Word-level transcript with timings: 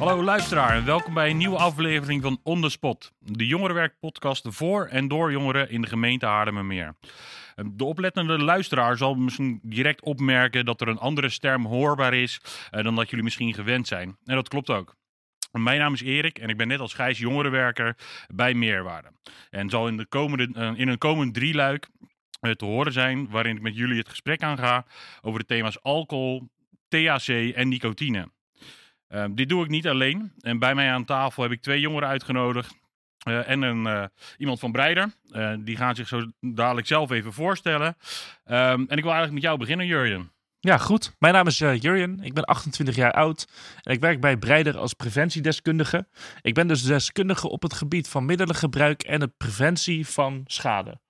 Hallo 0.00 0.22
luisteraar 0.24 0.76
en 0.76 0.84
welkom 0.84 1.14
bij 1.14 1.30
een 1.30 1.36
nieuwe 1.36 1.56
aflevering 1.56 2.22
van 2.22 2.40
On 2.42 2.60
The 2.60 2.68
Spot. 2.68 3.12
De 3.18 3.46
jongerenwerkpodcast 3.46 4.46
voor 4.48 4.86
en 4.86 5.08
door 5.08 5.32
jongeren 5.32 5.70
in 5.70 5.80
de 5.80 5.86
gemeente 5.86 6.26
Haarlemmermeer. 6.26 6.94
De 7.72 7.84
oplettende 7.84 8.38
luisteraar 8.38 8.96
zal 8.96 9.14
misschien 9.14 9.60
direct 9.62 10.02
opmerken 10.02 10.64
dat 10.64 10.80
er 10.80 10.88
een 10.88 10.98
andere 10.98 11.28
stem 11.28 11.66
hoorbaar 11.66 12.14
is 12.14 12.40
eh, 12.70 12.84
dan 12.84 12.94
dat 12.94 13.10
jullie 13.10 13.24
misschien 13.24 13.54
gewend 13.54 13.88
zijn. 13.88 14.16
En 14.24 14.34
dat 14.34 14.48
klopt 14.48 14.70
ook. 14.70 14.96
Mijn 15.52 15.78
naam 15.78 15.92
is 15.92 16.02
Erik 16.02 16.38
en 16.38 16.48
ik 16.48 16.56
ben 16.56 16.68
net 16.68 16.80
als 16.80 16.94
Gijs 16.94 17.18
jongerenwerker 17.18 17.96
bij 18.34 18.54
Meerwaarde. 18.54 19.12
En 19.50 19.70
zal 19.70 19.88
in, 19.88 19.96
de 19.96 20.06
komende, 20.06 20.60
eh, 20.60 20.72
in 20.74 20.88
een 20.88 20.98
komend 20.98 21.34
drieluik 21.34 21.88
eh, 22.40 22.50
te 22.50 22.64
horen 22.64 22.92
zijn 22.92 23.28
waarin 23.28 23.56
ik 23.56 23.62
met 23.62 23.76
jullie 23.76 23.98
het 23.98 24.08
gesprek 24.08 24.42
aanga 24.42 24.84
over 25.20 25.40
de 25.40 25.46
thema's 25.46 25.78
alcohol, 25.82 26.48
THC 26.88 27.28
en 27.54 27.68
nicotine. 27.68 28.28
Uh, 29.14 29.24
dit 29.30 29.48
doe 29.48 29.62
ik 29.62 29.68
niet 29.68 29.88
alleen. 29.88 30.32
En 30.40 30.58
bij 30.58 30.74
mij 30.74 30.90
aan 30.90 31.04
tafel 31.04 31.42
heb 31.42 31.52
ik 31.52 31.62
twee 31.62 31.80
jongeren 31.80 32.08
uitgenodigd. 32.08 32.78
Uh, 33.28 33.48
en 33.48 33.62
een, 33.62 33.86
uh, 33.86 34.04
iemand 34.38 34.60
van 34.60 34.72
Breider. 34.72 35.12
die 35.58 35.76
gaan 35.76 35.94
zich 35.94 36.08
zo 36.08 36.26
dadelijk 36.40 36.86
zelf 36.86 37.10
even 37.10 37.32
voorstellen. 37.32 37.86
Um, 37.86 37.94
en 38.54 38.96
ik 38.96 39.02
wil 39.02 39.12
eigenlijk 39.12 39.32
met 39.32 39.42
jou 39.42 39.58
beginnen, 39.58 39.86
Jurjen. 39.86 40.32
Ja, 40.60 40.78
goed. 40.78 41.14
Mijn 41.18 41.34
naam 41.34 41.46
is 41.46 41.58
Jurjen. 41.58 42.18
Ik 42.22 42.34
ben 42.34 42.44
28 42.44 42.94
jaar 42.94 43.12
oud. 43.12 43.48
En 43.82 43.92
ik 43.92 44.00
werk 44.00 44.20
bij 44.20 44.36
Breider 44.36 44.76
als 44.76 44.94
preventiedeskundige. 44.94 46.06
Ik 46.42 46.54
ben 46.54 46.68
dus 46.68 46.82
deskundige 46.82 47.48
op 47.48 47.62
het 47.62 47.72
gebied 47.72 48.08
van 48.08 48.24
middelengebruik 48.24 49.02
en 49.02 49.20
de 49.20 49.28
preventie 49.28 50.06
van 50.06 50.42
schade. 50.46 51.00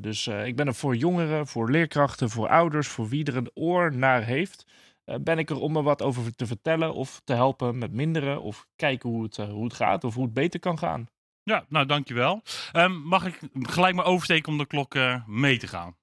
dus 0.00 0.26
ik 0.26 0.56
ben 0.56 0.66
er 0.66 0.74
voor 0.74 0.96
jongeren, 0.96 1.46
voor 1.46 1.70
leerkrachten, 1.70 2.30
voor 2.30 2.48
ouders, 2.48 2.88
voor 2.88 3.08
wie 3.08 3.24
er 3.24 3.36
een 3.36 3.50
oor 3.54 3.96
naar 3.96 4.24
heeft. 4.24 4.64
Uh, 5.06 5.16
ben 5.20 5.38
ik 5.38 5.50
er 5.50 5.60
om 5.60 5.76
er 5.76 5.82
wat 5.82 6.02
over 6.02 6.34
te 6.34 6.46
vertellen 6.46 6.94
of 6.94 7.20
te 7.24 7.34
helpen 7.34 7.78
met 7.78 7.92
minderen 7.92 8.42
of 8.42 8.66
kijken 8.76 9.10
hoe 9.10 9.22
het, 9.22 9.38
uh, 9.38 9.48
hoe 9.48 9.64
het 9.64 9.74
gaat 9.74 10.04
of 10.04 10.14
hoe 10.14 10.24
het 10.24 10.34
beter 10.34 10.60
kan 10.60 10.78
gaan. 10.78 11.08
Ja, 11.42 11.64
nou 11.68 11.86
dankjewel. 11.86 12.42
Um, 12.72 13.02
mag 13.02 13.26
ik 13.26 13.40
gelijk 13.52 13.94
maar 13.94 14.04
oversteken 14.04 14.52
om 14.52 14.58
de 14.58 14.66
klok 14.66 14.94
uh, 14.94 15.26
mee 15.26 15.58
te 15.58 15.66
gaan? 15.66 15.96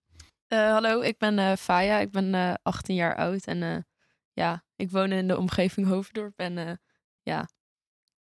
hallo, 0.47 1.01
ik 1.01 1.17
ben 1.17 1.57
Faya, 1.57 1.99
ik 1.99 2.11
ben 2.11 2.59
18 2.63 2.95
jaar 2.95 3.15
oud 3.15 3.45
en 3.45 3.87
ja, 4.33 4.63
ik 4.75 4.91
woon 4.91 5.11
in 5.11 5.27
de 5.27 5.37
omgeving 5.37 5.87
Hoofddorp 5.87 6.39
en 6.39 6.81
ja, 7.21 7.49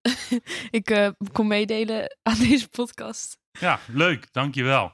ik 0.80 1.14
kom 1.32 1.48
meedelen 1.48 2.18
aan 2.22 2.38
deze 2.38 2.70
podcast. 2.70 3.38
Ja, 3.52 3.80
leuk, 3.88 4.34
dankjewel. 4.34 4.94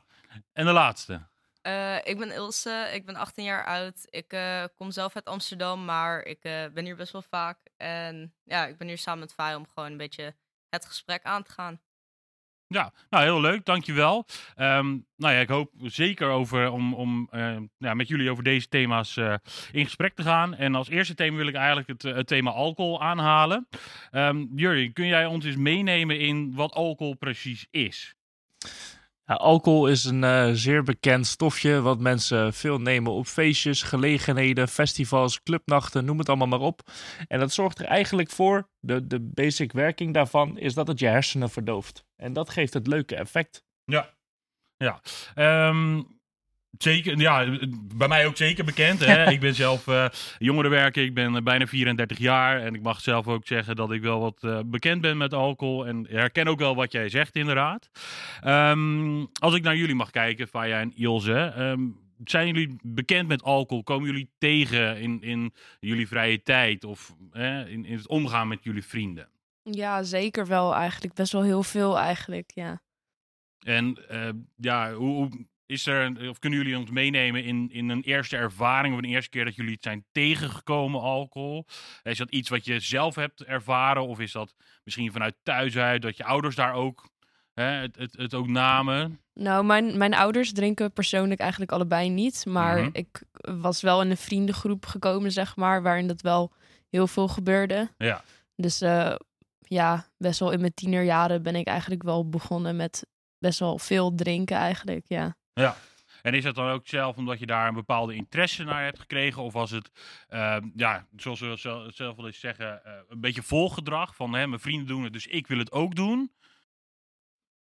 En 0.54 0.66
de 0.66 0.72
laatste? 0.72 1.28
Uh, 1.68 1.96
ik 2.04 2.18
ben 2.18 2.32
Ilse, 2.32 2.90
ik 2.94 3.06
ben 3.06 3.16
18 3.16 3.44
jaar 3.44 3.66
oud. 3.66 4.08
Ik 4.10 4.34
uh, 4.34 4.64
kom 4.76 4.92
zelf 4.92 5.16
uit 5.16 5.26
Amsterdam, 5.26 5.86
maar 5.86 6.24
ik 6.24 6.46
uh, 6.46 6.66
ben 6.74 6.86
hier 6.86 6.96
best 6.96 7.12
wel 7.12 7.22
vaak. 7.22 7.58
En 7.78 8.34
ja, 8.44 8.66
ik 8.66 8.78
ben 8.78 8.88
hier 8.88 8.98
samen 8.98 9.20
met 9.20 9.34
Fai 9.34 9.56
om 9.56 9.68
gewoon 9.74 9.92
een 9.92 9.98
beetje 9.98 10.36
het 10.70 10.86
gesprek 10.86 11.24
aan 11.24 11.44
te 11.44 11.52
gaan. 11.52 11.80
Ja, 12.68 12.94
nou 13.10 13.24
heel 13.24 13.42
leuk, 13.42 13.66
dankjewel. 13.66 14.26
Um, 14.58 15.06
nou 15.16 15.34
ja, 15.34 15.40
ik 15.40 15.50
hoop 15.50 15.72
zeker 15.78 16.30
over, 16.30 16.72
om, 16.72 16.94
om 16.94 17.30
ja, 17.78 17.94
met 17.94 18.08
jullie 18.08 18.32
over 18.32 18.44
deze 18.44 18.68
thema's 18.68 19.18
in 19.72 19.86
gesprek 19.86 20.16
te 20.16 20.24
gaan. 20.24 20.56
En 20.56 20.76
als 20.76 20.90
eerste 20.90 21.16
thema 21.16 21.38
wil 21.38 21.48
ik 21.48 21.56
eigenlijk 21.56 22.04
het, 22.04 22.28
thema 22.28 22.52
alcohol 22.52 23.02
aanhalen. 23.02 23.68
Um, 24.12 24.52
Jurjen, 24.56 24.94
kun 24.94 25.08
jij 25.08 25.26
ons 25.26 25.46
eens 25.46 25.56
meenemen 25.56 26.20
in 26.20 26.56
wat 26.56 26.74
alcohol 26.74 27.14
precies 27.14 27.68
is? 27.72 28.16
Ja, 29.28 29.34
alcohol 29.34 29.88
is 29.88 30.04
een 30.04 30.24
uh, 30.24 30.50
zeer 30.52 30.84
bekend 30.84 31.28
stofje 31.28 31.82
wat 31.82 32.00
mensen 32.00 32.54
veel 32.54 32.78
nemen 32.78 33.12
op 33.12 33.26
feestjes, 33.26 33.84
gelegenheden, 33.84 34.68
festivals, 34.68 35.44
clubnachten, 35.44 36.06
noem 36.06 36.18
het 36.18 36.30
allemaal 36.30 36.48
maar 36.48 36.60
op. 36.60 36.82
En 37.28 37.40
dat 37.40 37.54
zorgt 37.54 37.80
er 37.80 37.86
eigenlijk 37.86 38.30
voor, 38.30 38.70
de, 38.80 39.08
de 39.08 39.20
basic 39.20 39.72
werking 39.72 40.14
daarvan, 40.14 40.58
is 40.58 40.74
dat 40.74 40.88
het 40.88 41.00
je 41.00 41.08
hersenen 41.08 41.50
verdooft. 41.50 42.06
En 42.16 42.34
dat 42.34 42.50
geeft 42.50 42.74
het 42.74 42.88
leuke 42.88 43.16
effect. 43.16 43.64
Ja, 43.84 44.10
ja. 44.78 45.02
Um, 45.68 46.15
Zeker, 46.78 47.20
ja, 47.20 47.58
bij 47.96 48.08
mij 48.08 48.26
ook 48.26 48.38
zeker 48.38 48.66
bekend. 48.66 49.06
Hè? 49.06 49.30
ik 49.32 49.40
ben 49.40 49.56
zelf 49.56 49.88
uh, 49.88 50.08
jongerenwerker, 50.38 51.04
ik 51.04 51.14
ben 51.14 51.44
bijna 51.44 51.68
34 51.68 52.18
jaar. 52.18 52.62
En 52.62 52.76
ik 52.76 52.82
mag 52.82 53.02
zelf 53.02 53.28
ook 53.28 53.48
zeggen 53.48 53.76
dat 53.76 53.92
ik 53.92 54.02
wel 54.02 54.20
wat 54.20 54.38
uh, 54.42 54.60
bekend 54.66 55.02
ben 55.02 55.18
met 55.18 55.34
alcohol. 55.34 55.88
En 55.88 56.08
herken 56.10 56.48
ook 56.48 56.60
wel 56.60 56.76
wat 56.76 56.92
jij 56.92 57.10
zegt, 57.10 57.36
inderdaad. 57.36 57.90
Um, 58.46 59.28
als 59.40 59.56
ik 59.56 59.64
naar 59.64 59.76
jullie 59.76 59.96
mag 59.96 60.12
kijken, 60.12 60.48
Faya 60.48 60.80
en 60.80 60.96
Ilse. 60.96 61.54
Um, 61.58 62.04
zijn 62.24 62.48
jullie 62.48 62.76
bekend 62.84 63.28
met 63.28 63.44
alcohol? 63.44 63.84
Komen 63.84 64.06
jullie 64.06 64.30
tegen 64.38 65.00
in, 65.00 65.22
in 65.22 65.54
jullie 65.80 66.08
vrije 66.08 66.42
tijd 66.42 66.84
of 66.84 67.16
in, 67.34 67.86
in 67.86 67.96
het 67.96 68.08
omgaan 68.08 68.48
met 68.48 68.64
jullie 68.64 68.86
vrienden? 68.86 69.30
Ja, 69.64 70.04
zeker 70.04 70.48
wel 70.48 70.76
eigenlijk. 70.76 71.14
Best 71.14 71.32
wel 71.32 71.44
heel 71.44 71.64
veel 71.64 72.00
eigenlijk, 72.00 72.52
ja. 72.54 72.82
En 73.60 73.98
uh, 74.12 74.30
ja, 74.56 74.94
hoe, 74.94 75.16
hoe 75.16 75.46
is 75.66 75.86
er, 75.86 76.30
of 76.30 76.40
kunnen 76.40 76.60
jullie 76.60 76.78
ons 76.78 76.90
meenemen 76.90 77.44
in, 77.44 77.70
in 77.72 77.90
een 77.90 78.02
eerste 78.02 78.38
ervaring 78.38 78.94
of 78.94 79.00
een 79.00 79.10
eerste 79.10 79.30
keer 79.30 79.46
dat 79.46 79.56
jullie 79.56 79.74
het 79.74 79.84
zijn 79.84 80.06
tegengekomen, 80.12 81.02
alcohol? 81.02 81.66
Is 82.04 82.18
dat 82.18 82.32
iets 82.32 82.50
wat 82.50 82.66
je 82.66 82.80
zelf 82.80 83.16
hebt 83.16 83.44
ervaren 83.44 84.08
of 84.08 84.20
is 84.20 84.32
dat 84.32 84.56
misschien 84.84 85.12
vanuit 85.12 85.36
thuis 85.44 85.78
uit 85.78 86.02
dat 86.02 86.18
je 86.18 86.24
ouders 86.24 86.56
daar 86.56 86.74
ook 86.74 87.10
hè, 87.54 87.64
het, 87.64 87.96
het, 87.96 88.18
het 88.18 88.34
ook 88.34 88.48
namen? 88.48 89.20
Nou, 89.34 89.66
mijn, 89.66 89.98
mijn 89.98 90.14
ouders 90.14 90.54
drinken 90.54 90.92
persoonlijk 90.92 91.40
eigenlijk 91.40 91.72
allebei 91.72 92.10
niet, 92.10 92.46
maar 92.46 92.80
Mhm. 92.80 92.90
ik 92.94 93.24
was 93.42 93.82
wel 93.82 94.02
in 94.02 94.10
een 94.10 94.18
vriendengroep 94.18 94.86
gekomen, 94.86 95.32
zeg 95.32 95.56
maar, 95.56 95.82
waarin 95.82 96.08
dat 96.08 96.22
wel 96.22 96.54
heel 96.90 97.08
veel 97.08 97.28
gebeurde. 97.28 97.90
Ja. 97.98 98.24
Dus 98.56 98.82
eh, 98.82 99.16
ja, 99.60 100.08
best 100.18 100.40
wel 100.40 100.52
in 100.52 100.60
mijn 100.60 100.74
tienerjaren 100.74 101.44
ben 101.44 101.56
ik 101.56 101.68
eigenlijk 101.68 102.04
wel 102.04 102.30
begonnen 102.30 102.76
met 102.76 103.06
best 103.40 103.60
wel 103.60 103.80
veel 103.80 104.16
drinken 104.16 104.58
eigenlijk, 104.58 105.06
ja. 105.08 105.36
Ja. 105.56 105.78
En 106.22 106.34
is 106.34 106.44
dat 106.44 106.56
dan 106.56 106.70
ook 106.70 106.88
zelf 106.88 107.18
omdat 107.18 107.40
je 107.40 107.46
daar 107.46 107.68
een 107.68 107.74
bepaalde 107.74 108.16
interesse 108.16 108.64
naar 108.64 108.84
hebt 108.84 109.00
gekregen? 109.00 109.44
Of 109.44 109.54
was 109.54 109.72
het, 109.72 109.92
uh, 110.30 110.58
ja, 110.76 111.08
zoals 111.16 111.40
we 111.40 111.56
zelf, 111.56 111.94
zelf 111.94 112.16
wel 112.16 112.26
eens 112.26 112.40
zeggen, 112.40 112.82
uh, 112.86 112.94
een 113.10 113.22
beetje 113.22 113.44
volgedrag 113.44 114.16
van 114.16 114.34
hè, 114.34 114.48
mijn 114.48 114.62
vrienden 114.62 114.88
doen 114.88 115.04
het, 115.04 115.14
dus 115.14 115.28
ik 115.28 115.48
wil 115.48 115.58
het 115.58 115.72
ook 115.72 115.96
doen? 115.96 116.32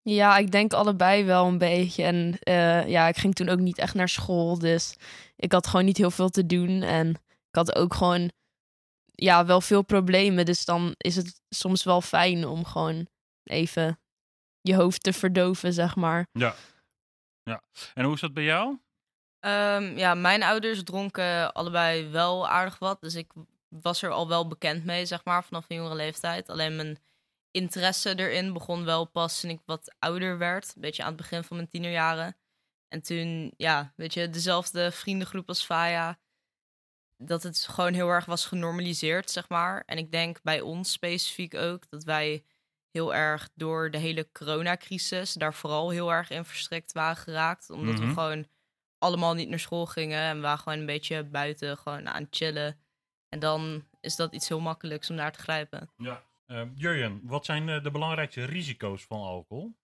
Ja, 0.03 0.37
ik 0.37 0.51
denk 0.51 0.73
allebei 0.73 1.25
wel 1.25 1.47
een 1.47 1.59
beetje. 1.59 2.03
En 2.03 2.39
uh, 2.49 2.89
ja, 2.89 3.09
ik 3.09 3.17
ging 3.17 3.35
toen 3.35 3.49
ook 3.49 3.59
niet 3.59 3.79
echt 3.79 3.95
naar 3.95 4.09
school, 4.09 4.59
dus 4.59 4.97
ik 5.37 5.53
had 5.53 5.67
gewoon 5.67 5.85
niet 5.85 5.97
heel 5.97 6.11
veel 6.11 6.29
te 6.29 6.47
doen. 6.47 6.83
En 6.83 7.09
ik 7.49 7.57
had 7.57 7.75
ook 7.75 7.95
gewoon, 7.95 8.31
ja, 9.15 9.47
wel 9.47 9.61
veel 9.61 9.83
problemen. 9.83 10.45
Dus 10.45 10.65
dan 10.65 10.95
is 10.97 11.17
het 11.17 11.41
soms 11.49 11.85
wel 11.85 12.01
fijn 12.01 12.47
om 12.47 12.65
gewoon 12.65 13.07
even 13.45 14.01
je 14.61 14.75
hoofd 14.75 15.03
te 15.03 15.13
verdoven, 15.13 15.73
zeg 15.73 15.97
maar. 15.97 16.27
Ja. 16.33 16.55
Ja, 17.51 17.63
en 17.95 18.05
hoe 18.05 18.15
is 18.15 18.21
dat 18.21 18.35
bij 18.35 18.45
jou? 18.45 18.79
Um, 19.41 19.97
ja, 19.99 20.15
mijn 20.15 20.43
ouders 20.43 20.83
dronken 20.83 21.53
allebei 21.53 22.09
wel 22.09 22.49
aardig 22.49 22.79
wat. 22.79 23.01
Dus 23.01 23.15
ik 23.15 23.33
was 23.69 24.03
er 24.03 24.11
al 24.11 24.29
wel 24.29 24.49
bekend 24.49 24.85
mee, 24.85 25.07
zeg 25.07 25.25
maar, 25.25 25.45
vanaf 25.45 25.65
een 25.69 25.77
jongere 25.77 25.95
leeftijd. 25.95 26.49
Alleen 26.49 26.77
mijn 26.77 26.99
interesse 27.51 28.19
erin 28.19 28.53
begon 28.53 28.85
wel 28.85 29.05
pas 29.05 29.41
toen 29.41 29.51
ik 29.51 29.61
wat 29.65 29.95
ouder 29.99 30.39
werd. 30.39 30.73
Een 30.75 30.81
beetje 30.81 31.03
aan 31.03 31.09
het 31.09 31.17
begin 31.17 31.45
van 31.45 31.57
mijn 31.57 31.69
tienerjaren. 31.69 32.37
En 32.89 33.03
toen, 33.03 33.53
ja, 33.57 33.93
weet 33.97 34.15
je, 34.15 34.31
dezelfde 34.31 34.93
vriendengroep 34.93 35.49
als 35.49 35.65
Faya. 35.65 36.19
Dat 37.17 37.43
het 37.43 37.59
gewoon 37.71 37.93
heel 37.93 38.09
erg 38.09 38.25
was 38.25 38.47
genormaliseerd, 38.47 39.31
zeg 39.31 39.49
maar. 39.49 39.83
En 39.87 39.99
ik 39.99 40.13
denk 40.13 40.43
bij 40.43 40.61
ons 40.61 40.93
specifiek 40.93 41.55
ook 41.55 41.91
dat 41.91 42.05
wij 42.05 42.45
heel 42.93 43.15
erg 43.15 43.49
door 43.55 43.91
de 43.91 43.99
hele 43.99 44.29
coronacrisis 44.33 45.33
daar 45.33 45.55
vooral 45.55 45.91
heel 45.91 46.13
erg 46.13 46.31
in 46.31 46.45
verstrikt 46.45 46.93
waren 46.93 47.17
geraakt. 47.17 47.71
Omdat 47.71 47.95
Mhm. 47.95 48.07
we 48.07 48.13
gewoon 48.13 48.47
allemaal 48.99 49.35
niet 49.35 49.49
naar 49.49 49.59
school 49.59 49.87
gingen 49.87 50.21
en 50.21 50.37
we 50.37 50.43
waren 50.43 50.59
gewoon 50.59 50.79
een 50.79 50.87
beetje 50.87 51.25
buiten 51.25 51.77
gewoon 51.77 52.09
aan 52.09 52.23
het 52.23 52.37
chillen. 52.37 52.81
En 53.29 53.39
dan 53.39 53.85
is 54.01 54.17
dat 54.17 54.35
iets 54.35 54.49
heel 54.49 54.61
makkelijks 54.61 55.11
om 55.11 55.17
daar 55.17 55.33
te 55.33 55.39
grijpen. 55.41 55.91
Ja. 55.97 56.23
Uh, 56.47 56.63
Jurjen, 56.75 57.21
wat 57.25 57.45
zijn 57.45 57.69
uh, 57.69 57.83
de 57.83 57.91
belangrijkste 57.91 58.45
risico's 58.45 59.05
van 59.05 59.21
alcohol? 59.21 59.79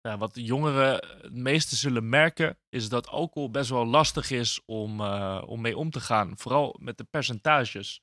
Ja, 0.00 0.18
wat 0.18 0.30
jongeren 0.34 0.92
het 1.22 1.34
meeste 1.34 1.76
zullen 1.76 2.08
merken, 2.08 2.58
is 2.68 2.88
dat 2.88 3.08
alcohol 3.08 3.50
best 3.50 3.70
wel 3.70 3.86
lastig 3.86 4.30
is 4.30 4.60
om, 4.66 5.00
uh, 5.00 5.42
om 5.46 5.60
mee 5.60 5.76
om 5.76 5.90
te 5.90 6.00
gaan. 6.00 6.38
Vooral 6.38 6.76
met 6.80 6.98
de 6.98 7.04
percentages. 7.04 8.02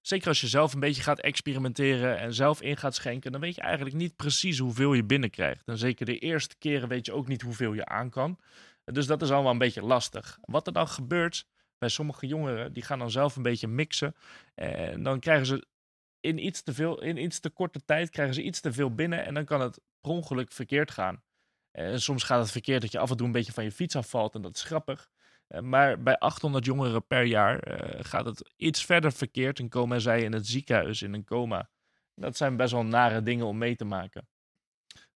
Zeker 0.00 0.28
als 0.28 0.40
je 0.40 0.48
zelf 0.48 0.74
een 0.74 0.80
beetje 0.80 1.02
gaat 1.02 1.20
experimenteren 1.20 2.18
en 2.18 2.34
zelf 2.34 2.62
in 2.62 2.76
gaat 2.76 2.94
schenken, 2.94 3.32
dan 3.32 3.40
weet 3.40 3.54
je 3.54 3.60
eigenlijk 3.60 3.96
niet 3.96 4.16
precies 4.16 4.58
hoeveel 4.58 4.94
je 4.94 5.04
binnenkrijgt. 5.04 5.68
En 5.68 5.78
zeker 5.78 6.06
de 6.06 6.18
eerste 6.18 6.56
keren 6.58 6.88
weet 6.88 7.06
je 7.06 7.12
ook 7.12 7.28
niet 7.28 7.42
hoeveel 7.42 7.72
je 7.72 7.86
aan 7.86 8.10
kan. 8.10 8.38
Dus 8.84 9.06
dat 9.06 9.22
is 9.22 9.30
allemaal 9.30 9.52
een 9.52 9.58
beetje 9.58 9.84
lastig. 9.84 10.38
Wat 10.40 10.66
er 10.66 10.72
dan 10.72 10.88
gebeurt 10.88 11.46
bij 11.78 11.88
sommige 11.88 12.26
jongeren, 12.26 12.72
die 12.72 12.82
gaan 12.82 12.98
dan 12.98 13.10
zelf 13.10 13.36
een 13.36 13.42
beetje 13.42 13.68
mixen. 13.68 14.14
En 14.54 15.02
dan 15.02 15.20
krijgen 15.20 15.46
ze 15.46 15.66
in 16.20 16.44
iets 16.46 16.62
te 16.62 16.74
veel, 16.74 17.02
in 17.02 17.16
iets 17.16 17.40
te 17.40 17.50
korte 17.50 17.84
tijd 17.84 18.10
krijgen 18.10 18.34
ze 18.34 18.42
iets 18.42 18.60
te 18.60 18.72
veel 18.72 18.94
binnen 18.94 19.24
en 19.24 19.34
dan 19.34 19.44
kan 19.44 19.60
het 19.60 19.80
per 20.00 20.10
ongeluk 20.10 20.52
verkeerd 20.52 20.90
gaan. 20.90 21.22
En 21.70 22.00
soms 22.00 22.22
gaat 22.22 22.40
het 22.40 22.50
verkeerd 22.50 22.80
dat 22.80 22.92
je 22.92 22.98
af 22.98 23.10
en 23.10 23.16
toe 23.16 23.26
een 23.26 23.32
beetje 23.32 23.52
van 23.52 23.64
je 23.64 23.72
fiets 23.72 23.96
afvalt 23.96 24.34
en 24.34 24.42
dat 24.42 24.56
is 24.56 24.62
grappig. 24.62 25.10
Eh, 25.50 25.60
Maar 25.60 26.02
bij 26.02 26.18
800 26.18 26.64
jongeren 26.64 27.06
per 27.06 27.22
jaar 27.22 27.68
uh, 27.68 27.98
gaat 28.04 28.24
het 28.24 28.52
iets 28.56 28.84
verder 28.84 29.12
verkeerd 29.12 29.58
en 29.58 29.68
komen 29.68 30.00
zij 30.00 30.22
in 30.22 30.32
het 30.32 30.46
ziekenhuis 30.46 31.02
in 31.02 31.14
een 31.14 31.24
coma. 31.24 31.70
Dat 32.14 32.36
zijn 32.36 32.56
best 32.56 32.72
wel 32.72 32.84
nare 32.84 33.22
dingen 33.22 33.46
om 33.46 33.58
mee 33.58 33.76
te 33.76 33.84
maken. 33.84 34.28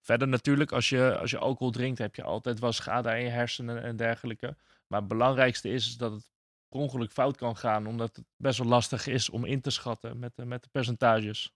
Verder 0.02 0.28
natuurlijk, 0.28 0.72
als 0.72 0.90
je, 0.90 1.18
als 1.18 1.32
je 1.32 1.38
alcohol 1.38 1.72
drinkt, 1.72 2.00
heb 2.00 2.16
je 2.16 2.24
altijd 2.24 2.60
wel 2.60 2.72
schade 2.72 3.10
aan 3.10 3.22
je 3.22 3.30
hersenen 3.30 3.84
en 3.84 3.96
dergelijke. 3.96 4.58
Maar 4.88 5.00
het 5.00 5.08
belangrijkste 5.08 5.70
is, 5.70 5.98
dat 5.98 6.12
het 6.12 6.32
per 6.70 6.80
ongeluk 6.80 7.12
fout 7.12 7.38
kan 7.38 7.58
gaan, 7.58 7.88
omdat 7.88 8.16
het 8.16 8.26
best 8.36 8.58
wel 8.58 8.68
lastig 8.68 9.08
is 9.08 9.30
om 9.30 9.46
in 9.46 9.62
te 9.62 9.70
schatten 9.70 10.20
met, 10.20 10.32
met 10.46 10.64
de 10.64 10.70
percentages. 10.72 11.54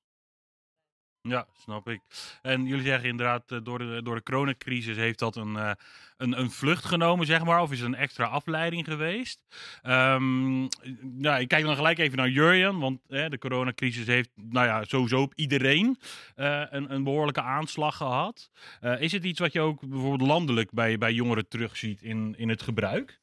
Ja, 1.22 1.48
snap 1.62 1.90
ik. 1.90 2.02
En 2.42 2.66
jullie 2.66 2.86
zeggen 2.86 3.10
inderdaad, 3.10 3.52
eh, 3.52 3.60
door 3.64 3.80
de, 3.80 4.02
door 4.04 4.16
de 4.16 4.24
coronacrisis 4.24 4.98
heeft 4.98 5.20
dat 5.20 5.36
een, 5.36 5.56
eh, 5.56 5.72
een, 6.18 6.40
een 6.40 6.52
vlucht 6.52 6.86
genomen, 6.86 7.26
zeg 7.26 7.44
maar. 7.44 7.62
Of 7.62 7.72
is 7.72 7.80
het 7.80 7.88
een 7.88 7.96
extra 7.96 8.26
afleiding 8.26 8.86
geweest? 8.86 9.40
Ehm, 9.82 10.60
nou, 11.02 11.40
ik 11.40 11.48
kijk 11.48 11.64
dan 11.64 11.76
gelijk 11.76 11.98
even 11.98 12.18
naar 12.18 12.30
Jurjen, 12.30 12.80
want 12.80 13.00
hè, 13.08 13.30
de 13.30 13.38
coronacrisis 13.38 14.08
heeft 14.08 14.30
nou 14.36 14.66
ja, 14.66 14.84
sowieso 14.84 15.22
op 15.22 15.34
iedereen 15.36 15.98
eh, 16.36 16.64
een, 16.70 16.94
een 16.94 17.04
behoorlijke 17.04 17.42
aanslag 17.42 17.98
gehad. 17.98 18.50
Eh, 18.82 19.02
is 19.02 19.12
het 19.12 19.24
iets 19.24 19.40
wat 19.40 19.54
je 19.54 19.62
ook 19.62 19.80
bijvoorbeeld 19.88 20.30
landelijk 20.30 20.72
bij, 20.72 20.98
bij 20.98 21.14
jongeren 21.14 21.48
terugziet 21.48 22.02
in, 22.02 22.36
in 22.38 22.50
het 22.50 22.62
gebruik? 22.62 23.20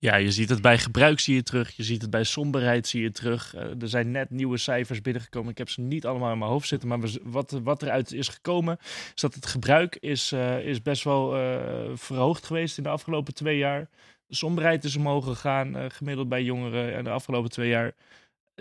Ja, 0.00 0.16
je 0.16 0.30
ziet 0.32 0.48
het 0.48 0.62
bij 0.62 0.78
gebruik 0.78 1.20
zie 1.20 1.34
je 1.34 1.42
terug. 1.42 1.76
Je 1.76 1.82
ziet 1.82 2.02
het 2.02 2.10
bij 2.10 2.24
somberheid 2.24 2.86
zie 2.86 3.02
je 3.02 3.10
terug. 3.10 3.54
Eh, 3.54 3.82
er 3.82 3.88
zijn 3.88 4.10
net 4.10 4.30
nieuwe 4.30 4.56
cijfers 4.56 5.00
binnengekomen. 5.00 5.50
Ik 5.50 5.58
heb 5.58 5.68
ze 5.68 5.80
niet 5.80 6.06
allemaal 6.06 6.32
in 6.32 6.38
mijn 6.38 6.50
hoofd 6.50 6.68
zitten. 6.68 6.88
Maar 6.88 6.98
wat, 7.22 7.50
wat 7.62 7.82
eruit 7.82 8.12
is 8.12 8.28
gekomen, 8.28 8.78
is 9.14 9.20
dat 9.20 9.34
het 9.34 9.46
gebruik 9.46 9.96
is, 9.96 10.32
eh, 10.32 10.66
is 10.66 10.82
best 10.82 11.04
wel 11.04 11.36
eh, 11.36 11.90
verhoogd 11.94 12.46
geweest 12.46 12.76
in 12.76 12.82
de 12.82 12.88
afgelopen 12.88 13.34
twee 13.34 13.56
jaar. 13.56 13.88
De 14.26 14.34
somberheid 14.34 14.84
is 14.84 14.96
omhoog 14.96 15.24
gegaan, 15.24 15.90
gemiddeld 15.90 16.28
bij 16.28 16.42
jongeren 16.42 16.92
in 16.92 17.04
de 17.04 17.10
afgelopen 17.10 17.50
twee 17.50 17.68
jaar. 17.68 17.94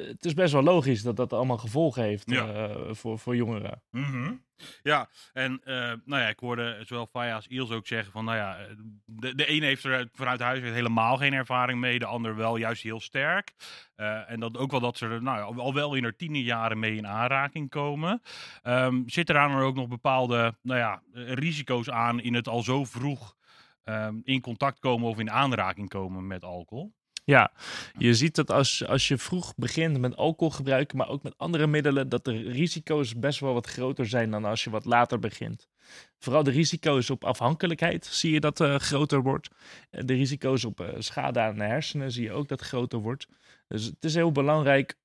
Het 0.05 0.25
is 0.25 0.33
best 0.33 0.53
wel 0.53 0.63
logisch 0.63 1.01
dat 1.01 1.15
dat 1.15 1.33
allemaal 1.33 1.57
gevolgen 1.57 2.03
heeft 2.03 2.31
Ja. 2.31 2.47
eh, 2.47 2.93
voor, 2.93 3.19
voor 3.19 3.35
jongeren. 3.35 3.81
Mhm. 3.91 4.33
Ja, 4.83 5.09
en 5.33 5.61
eh, 5.63 5.75
nou 6.05 6.21
ja, 6.21 6.27
ik 6.27 6.39
hoorde 6.39 6.81
zowel 6.85 7.05
Faya 7.05 7.35
als 7.35 7.47
Iels 7.47 7.71
ook 7.71 7.87
zeggen 7.87 8.11
van, 8.11 8.25
nou 8.25 8.37
ja, 8.37 8.57
eh, 8.57 8.65
de, 9.05 9.35
de 9.35 9.51
een 9.51 9.63
heeft 9.63 9.83
er 9.83 10.09
vanuit 10.11 10.39
huis 10.39 10.61
helemaal 10.61 11.17
geen 11.17 11.33
ervaring 11.33 11.79
mee, 11.79 11.99
de 11.99 12.05
ander 12.05 12.35
wel 12.35 12.57
juist 12.57 12.83
heel 12.83 12.99
sterk. 12.99 13.53
En 14.27 14.39
dat 14.39 14.57
ook 14.57 14.71
wel 14.71 14.79
dat 14.79 14.97
ze 14.97 15.07
er 15.07 15.21
nou, 15.23 15.57
al 15.57 15.73
wel 15.73 15.95
in 15.95 16.03
haar 16.03 16.15
tienerjaren 16.15 16.79
mee 16.79 16.95
in 16.95 17.07
aanraking 17.07 17.69
komen. 17.69 18.21
Ehm 18.61 19.01
zitten 19.05 19.35
daar 19.35 19.49
dan 19.49 19.59
ook 19.61 19.75
nog 19.75 19.87
bepaalde 19.87 20.57
nou 20.61 20.79
ja, 20.79 21.01
risico's 21.13 21.89
aan 21.89 22.19
in 22.19 22.33
het 22.33 22.47
al 22.47 22.63
zo 22.63 22.83
vroeg 22.83 23.35
ehm, 23.83 24.19
in 24.23 24.41
contact 24.41 24.79
komen 24.79 25.09
of 25.09 25.19
in 25.19 25.31
aanraking 25.31 25.89
komen 25.89 26.27
met 26.27 26.43
alcohol? 26.43 26.95
Ja, 27.29 27.51
je 27.97 28.13
ziet 28.13 28.35
dat 28.35 28.51
als, 28.51 28.85
als 28.85 29.07
je 29.07 29.17
vroeg 29.17 29.55
begint 29.55 29.99
met 29.99 30.15
alcohol 30.15 30.53
gebruiken, 30.53 30.97
maar 30.97 31.09
ook 31.09 31.23
met 31.23 31.37
andere 31.37 31.67
middelen, 31.67 32.09
dat 32.09 32.25
de 32.25 32.41
risico's 32.41 33.19
best 33.19 33.39
wel 33.39 33.53
wat 33.53 33.67
groter 33.67 34.07
zijn 34.07 34.31
dan 34.31 34.45
als 34.45 34.63
je 34.63 34.69
wat 34.69 34.85
later 34.85 35.19
begint. 35.19 35.67
Vooral 36.19 36.43
de 36.43 36.51
risico's 36.51 37.09
op 37.09 37.23
afhankelijkheid 37.23 38.05
zie 38.05 38.31
je 38.31 38.39
dat 38.39 38.59
eh, 38.59 38.75
groter 38.75 39.21
wordt. 39.21 39.49
Eh, 39.89 40.01
De 40.05 40.13
risico's 40.13 40.65
op 40.65 40.79
eh, 40.79 40.87
schade 40.97 41.39
aan 41.39 41.55
de 41.55 41.63
hersenen 41.63 42.11
zie 42.11 42.23
je 42.23 42.31
ook 42.31 42.47
dat 42.47 42.61
groter 42.61 42.99
wordt. 42.99 43.27
Dus 43.67 43.83
het 43.83 44.03
is 44.03 44.15
heel 44.15 44.31
belangrijk, 44.31 44.95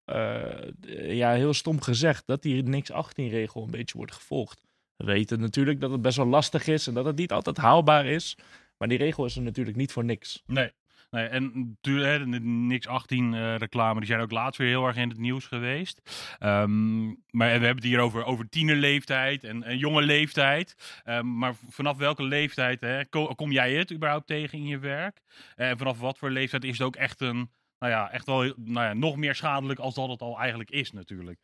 ja, 0.96 1.32
heel 1.32 1.54
stom 1.54 1.80
gezegd, 1.80 2.26
dat 2.26 2.42
die 2.42 2.62
niks 2.62 2.90
18 2.90 3.28
regel 3.28 3.62
een 3.62 3.70
beetje 3.70 3.96
wordt 3.96 4.14
gevolgd. 4.14 4.62
We 4.96 5.04
weten 5.04 5.40
natuurlijk 5.40 5.80
dat 5.80 5.90
het 5.90 6.02
best 6.02 6.16
wel 6.16 6.26
lastig 6.26 6.66
is 6.66 6.86
en 6.86 6.94
dat 6.94 7.04
het 7.04 7.16
niet 7.16 7.32
altijd 7.32 7.56
haalbaar 7.56 8.06
is. 8.06 8.36
Maar 8.78 8.88
die 8.88 8.98
regel 8.98 9.24
is 9.24 9.36
er 9.36 9.42
natuurlijk 9.42 9.76
niet 9.76 9.92
voor 9.92 10.04
niks. 10.04 10.42
Nee. 10.46 10.72
Nee, 11.12 11.26
en 11.26 11.78
de 11.82 12.40
Niks 12.40 12.86
18 12.86 13.34
eh, 13.34 13.56
reclame, 13.56 13.98
die 13.98 14.08
zijn 14.08 14.20
ook 14.20 14.30
laatst 14.30 14.58
weer 14.58 14.68
heel 14.68 14.86
erg 14.86 14.96
in 14.96 15.08
het 15.08 15.18
nieuws 15.18 15.46
geweest. 15.46 16.00
Ehm, 16.38 17.06
maar 17.06 17.46
we 17.46 17.52
hebben 17.52 17.74
het 17.74 17.84
hier 17.84 17.98
over, 18.00 18.24
over 18.24 18.48
tienerleeftijd 18.48 19.44
en, 19.44 19.62
en 19.62 19.78
jonge 19.78 20.02
leeftijd. 20.02 21.00
Ehm, 21.04 21.38
maar 21.38 21.54
vanaf 21.68 21.96
welke 21.96 22.22
leeftijd 22.22 22.80
hè, 22.80 23.04
ko- 23.06 23.34
kom 23.34 23.52
jij 23.52 23.72
het 23.74 23.92
überhaupt 23.92 24.26
tegen 24.26 24.58
in 24.58 24.66
je 24.66 24.78
werk? 24.78 25.20
En 25.56 25.78
vanaf 25.78 25.98
wat 25.98 26.18
voor 26.18 26.30
leeftijd 26.30 26.64
is 26.64 26.78
het 26.78 26.86
ook 26.86 26.96
echt 26.96 27.20
een, 27.20 27.50
nou 27.78 27.92
ja, 27.92 28.10
echt 28.10 28.26
wel 28.26 28.40
nou 28.56 28.86
ja, 28.86 28.92
nog 28.94 29.16
meer 29.16 29.34
schadelijk 29.34 29.78
als 29.80 29.94
dat 29.94 30.08
het 30.08 30.20
al 30.22 30.38
eigenlijk 30.38 30.70
is 30.70 30.92
natuurlijk. 30.92 31.40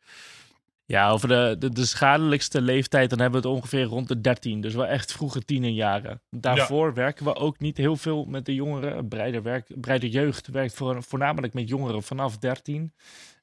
Ja, 0.89 1.09
over 1.09 1.27
de, 1.27 1.55
de, 1.59 1.69
de 1.69 1.85
schadelijkste 1.85 2.61
leeftijd, 2.61 3.09
dan 3.09 3.19
hebben 3.19 3.41
we 3.41 3.47
het 3.47 3.57
ongeveer 3.57 3.83
rond 3.83 4.07
de 4.07 4.21
13. 4.21 4.61
Dus 4.61 4.73
wel 4.73 4.85
echt 4.85 5.11
vroege 5.11 5.45
tienerjaren. 5.45 6.21
Daarvoor 6.29 6.93
werken 6.93 7.25
we 7.25 7.35
ook 7.35 7.59
niet 7.59 7.77
heel 7.77 7.95
veel 7.95 8.25
met 8.25 8.45
de 8.45 8.55
jongeren. 8.55 9.07
Breider, 9.07 9.43
werk, 9.43 9.81
breider 9.81 10.09
jeugd 10.09 10.47
werkt 10.47 10.73
voor, 10.73 11.03
voornamelijk 11.03 11.53
met 11.53 11.69
jongeren 11.69 12.03
vanaf 12.03 12.37
13. 12.37 12.93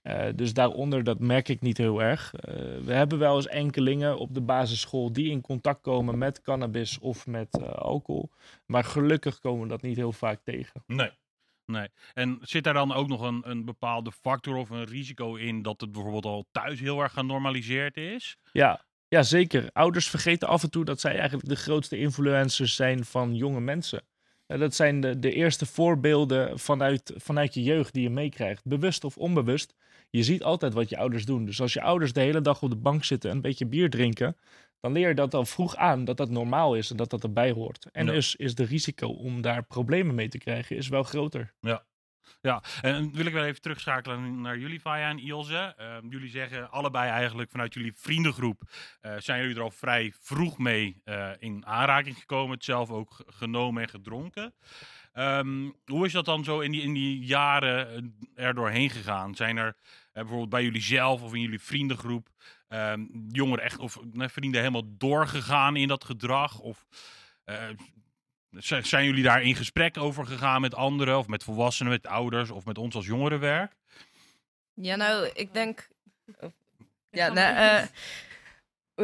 Eh, 0.03 0.27
dus 0.35 0.55
daaronder, 0.55 1.05
dat 1.05 1.19
merk 1.19 1.49
ik 1.49 1.61
niet 1.61 1.77
heel 1.77 2.03
erg. 2.03 2.35
Eh, 2.35 2.55
we 2.85 2.93
hebben 2.93 3.19
wel 3.19 3.37
eens 3.37 3.49
enkelingen 3.49 4.19
op 4.19 4.35
de 4.35 4.41
basisschool 4.41 5.13
die 5.13 5.31
in 5.31 5.41
contact 5.41 5.81
komen 5.81 6.19
met 6.19 6.41
cannabis 6.41 6.99
of 6.99 7.27
met 7.27 7.59
eh, 7.61 7.69
alcohol. 7.69 8.31
Maar 8.67 8.85
gelukkig 8.85 9.39
komen 9.39 9.63
we 9.63 9.69
dat 9.69 9.83
niet 9.83 9.97
heel 9.97 10.13
vaak 10.13 10.41
tegen. 10.45 10.83
Nee. 10.87 11.11
Nee. 11.67 11.89
En 12.15 12.39
zit 12.41 12.65
daar 12.65 12.75
dan 12.75 12.93
ook 12.93 13.09
nog 13.09 13.21
een, 13.21 13.51
een 13.51 13.65
bepaalde 13.65 14.13
factor 14.13 14.57
of 14.57 14.71
een 14.71 14.85
risico 14.85 15.35
in 15.35 15.63
dat 15.63 15.81
het 15.81 15.93
bijvoorbeeld 15.93 16.25
al 16.25 16.47
thuis 16.53 16.81
heel 16.81 17.01
erg 17.01 17.13
genormaliseerd 17.13 17.97
is? 17.97 18.37
Ja, 18.53 18.85
ja, 19.09 19.23
zeker. 19.23 19.71
Ouders 19.73 20.09
vergeten 20.09 20.49
af 20.49 20.63
en 20.63 20.71
toe 20.71 20.85
dat 20.85 21.01
zij 21.01 21.19
eigenlijk 21.19 21.49
de 21.49 21.57
grootste 21.57 21.99
influencers 21.99 22.75
zijn 22.77 23.05
van 23.05 23.35
jonge 23.35 23.61
mensen. 23.61 24.03
Dat 24.47 24.75
zijn 24.75 25.01
de, 25.01 25.19
de 25.19 25.33
eerste 25.33 25.67
voorbeelden 25.67 26.59
vanuit, 26.59 27.13
vanuit 27.17 27.55
je 27.55 27.63
jeugd 27.63 27.93
die 27.93 28.03
je 28.03 28.11
meekrijgt. 28.11 28.65
Bewust 28.65 29.05
of 29.05 29.17
onbewust. 29.17 29.75
Je 30.11 30.23
ziet 30.23 30.43
altijd 30.43 30.75
wat 30.75 30.89
je 30.89 30.99
ouders 30.99 31.25
doen. 31.25 31.45
Dus 31.45 31.61
als 31.61 31.73
je 31.73 31.83
ouders 31.83 32.12
de 32.12 32.21
hele 32.21 32.41
dag 32.41 32.62
op 32.62 32.71
de 32.71 32.77
bank 32.77 33.05
zitten 33.05 33.31
en 33.31 33.37
een 33.37 33.43
beetje 33.43 33.67
bier 33.67 33.91
drinken, 33.91 34.37
dan 34.81 34.93
leer 34.93 35.08
je 35.08 35.14
dat 35.14 35.34
al 35.34 35.44
vroeg 35.44 35.76
aan 35.76 36.05
dat 36.05 36.17
dat 36.17 36.31
normaal 36.31 36.75
is 36.75 36.90
en 36.90 36.96
dat 36.96 37.11
dat 37.11 37.23
erbij 37.23 37.50
hoort. 37.50 37.88
En 37.93 38.06
Ja. 38.06 38.12
dus 38.12 38.37
is 38.37 38.55
de 38.55 38.64
risico 38.64 39.08
om 39.08 39.40
daar 39.40 39.67
problemen 39.67 40.14
mee 40.14 40.28
te 40.28 40.38
krijgen 40.38 40.76
is 40.76 40.88
wel 40.88 41.02
groter. 41.02 41.55
Ja, 42.40 42.62
en 42.82 42.93
dan 42.93 43.12
wil 43.12 43.26
ik 43.26 43.32
wel 43.32 43.44
even 43.44 43.61
terugschakelen 43.61 44.40
naar 44.40 44.58
jullie, 44.58 44.81
Faya 44.81 45.08
en 45.08 45.19
Ilse. 45.19 45.75
Ehm, 45.76 46.08
jullie 46.08 46.31
zeggen 46.31 46.70
allebei 46.70 47.11
eigenlijk 47.11 47.50
vanuit 47.50 47.75
jullie 47.75 47.93
vriendengroep 47.96 48.62
eh, 49.00 49.14
zijn 49.19 49.40
jullie 49.40 49.56
er 49.56 49.62
al 49.62 49.70
vrij 49.70 50.12
vroeg 50.20 50.58
mee 50.58 51.00
eh, 51.05 51.31
in 51.38 51.67
aanraking 51.67 52.19
gekomen, 52.19 52.55
het 52.55 52.64
zelf 52.64 52.90
ook 52.90 53.25
genomen 53.26 53.82
en 53.82 53.88
gedronken. 53.88 54.55
Ehm, 55.12 55.70
hoe 55.84 56.06
is 56.06 56.12
dat 56.12 56.25
dan 56.25 56.44
zo 56.44 56.61
in 56.61 56.70
die, 56.70 56.82
in 56.82 56.93
die 56.93 57.19
jaren 57.19 57.88
eh, 58.34 58.44
er 58.44 58.55
doorheen 58.55 58.90
gegaan? 58.90 59.34
Zijn 59.34 59.56
er 59.56 59.76
bijvoorbeeld 60.12 60.50
bij 60.50 60.62
jullie 60.62 60.83
zelf 60.83 61.23
of 61.23 61.35
in 61.35 61.40
jullie 61.40 61.61
vriendengroep 61.61 62.28
ehm, 62.68 63.04
jongeren 63.28 63.64
echt 63.64 63.78
of 63.78 63.99
nee, 64.12 64.28
vrienden 64.28 64.61
helemaal 64.61 64.96
doorgegaan 64.99 65.76
in 65.76 65.88
dat 65.88 66.04
gedrag? 66.04 66.58
Of 66.58 66.87
eh, 67.44 67.68
Z- 68.50 68.80
Zijn 68.80 69.04
jullie 69.04 69.23
daar 69.23 69.42
in 69.42 69.54
gesprek 69.54 69.96
over 69.99 70.26
gegaan 70.26 70.61
met 70.61 70.75
anderen 70.75 71.18
of 71.18 71.26
met 71.28 71.44
volwassenen, 71.44 71.92
met 71.92 72.06
ouders 72.06 72.50
of 72.50 72.64
met 72.64 72.78
ons 72.78 72.94
als 72.94 73.06
jongerenwerk? 73.06 73.73
Ja, 74.75 74.96
nou, 74.96 75.30
ik 75.35 75.54
denk. 75.54 75.88
Ja, 77.11 77.28
nou, 77.32 77.56
eh, 77.56 77.87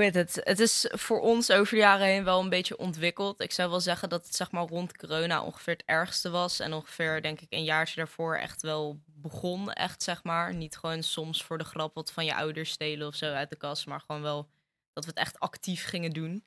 heet 0.01 0.15
het? 0.15 0.41
Het 0.45 0.61
is 0.61 0.87
voor 0.91 1.21
ons 1.21 1.51
over 1.51 1.75
de 1.75 1.81
jaren 1.81 2.07
heen 2.07 2.25
wel 2.25 2.41
een 2.41 2.49
beetje 2.49 2.79
ontwikkeld. 2.79 3.41
Ik 3.41 3.53
zou 3.53 3.71
wel 3.71 3.81
zeggen 3.81 4.09
dat 4.09 4.25
het 4.27 4.35
zeg 4.35 4.51
maar 4.51 4.67
rond 4.67 4.97
corona 4.97 5.43
ongeveer 5.43 5.73
het 5.73 5.83
ergste 5.87 6.31
was. 6.31 6.61
En 6.61 6.73
ongeveer, 6.73 7.23
denk 7.23 7.41
ik, 7.41 7.47
een 7.51 7.65
jaartje 7.65 7.97
daarvoor 7.97 8.37
echt 8.37 8.63
wel 8.63 9.01
begon, 9.07 9.73
echt 9.73 10.03
zeg 10.03 10.25
maar. 10.25 10.55
Niet 10.55 10.77
gewoon 10.77 11.03
soms 11.03 11.43
voor 11.43 11.59
de 11.59 11.65
grap 11.65 11.95
wat 11.95 12.13
van 12.13 12.25
je 12.25 12.35
ouders 12.35 12.71
stelen 12.71 13.07
of 13.07 13.15
zo 13.15 13.33
uit 13.33 13.51
de 13.51 13.57
kast. 13.57 13.87
Maar 13.87 14.01
gewoon 14.01 14.23
wel 14.23 14.49
dat 14.93 15.05
we 15.05 15.11
het 15.11 15.19
echt 15.19 15.41
actief 15.41 15.85
gingen 15.85 16.11
doen. 16.11 16.45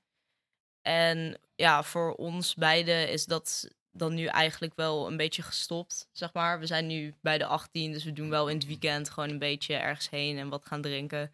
En 0.81 1.39
ja, 1.55 1.83
voor 1.83 2.15
ons 2.15 2.55
beiden 2.55 3.09
is 3.09 3.25
dat 3.25 3.69
dan 3.91 4.13
nu 4.13 4.25
eigenlijk 4.25 4.75
wel 4.75 5.07
een 5.07 5.17
beetje 5.17 5.41
gestopt, 5.41 6.07
zeg 6.11 6.33
maar. 6.33 6.59
We 6.59 6.65
zijn 6.65 6.87
nu 6.87 7.15
bij 7.21 7.37
de 7.37 7.45
18, 7.45 7.91
dus 7.91 8.03
we 8.03 8.13
doen 8.13 8.29
wel 8.29 8.47
in 8.47 8.55
het 8.55 8.65
weekend 8.65 9.09
gewoon 9.09 9.29
een 9.29 9.39
beetje 9.39 9.75
ergens 9.75 10.09
heen 10.09 10.37
en 10.37 10.49
wat 10.49 10.65
gaan 10.65 10.81
drinken. 10.81 11.31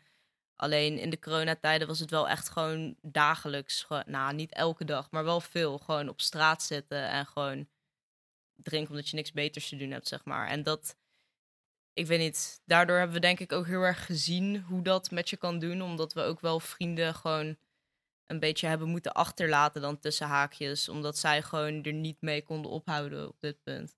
Alleen 0.61 0.97
in 0.97 1.09
de 1.09 1.19
coronatijden 1.19 1.87
was 1.87 1.99
het 1.99 2.09
wel 2.09 2.29
echt 2.29 2.49
gewoon 2.49 2.95
dagelijks. 3.01 3.87
Nou, 4.05 4.33
niet 4.33 4.53
elke 4.53 4.85
dag, 4.85 5.11
maar 5.11 5.23
wel 5.23 5.41
veel. 5.41 5.77
Gewoon 5.77 6.09
op 6.09 6.21
straat 6.21 6.63
zitten 6.63 7.09
en 7.09 7.25
gewoon 7.25 7.67
drinken 8.55 8.89
omdat 8.89 9.09
je 9.09 9.15
niks 9.15 9.31
beters 9.31 9.69
te 9.69 9.75
doen 9.75 9.91
hebt, 9.91 10.07
zeg 10.07 10.25
maar. 10.25 10.47
En 10.47 10.63
dat, 10.63 10.97
ik 11.93 12.05
weet 12.05 12.19
niet, 12.19 12.61
daardoor 12.65 12.97
hebben 12.97 13.15
we 13.15 13.21
denk 13.21 13.39
ik 13.39 13.51
ook 13.51 13.65
heel 13.65 13.81
erg 13.81 14.05
gezien 14.05 14.61
hoe 14.61 14.81
dat 14.81 15.11
met 15.11 15.29
je 15.29 15.37
kan 15.37 15.59
doen. 15.59 15.81
Omdat 15.81 16.13
we 16.13 16.21
ook 16.21 16.39
wel 16.39 16.59
vrienden 16.59 17.15
gewoon 17.15 17.57
een 18.25 18.39
beetje 18.39 18.67
hebben 18.67 18.87
moeten 18.87 19.11
achterlaten 19.11 19.81
dan 19.81 19.99
tussen 19.99 20.27
haakjes. 20.27 20.89
Omdat 20.89 21.17
zij 21.17 21.41
gewoon 21.41 21.83
er 21.83 21.93
niet 21.93 22.21
mee 22.21 22.43
konden 22.43 22.71
ophouden 22.71 23.27
op 23.27 23.37
dit 23.39 23.63
punt. 23.63 23.97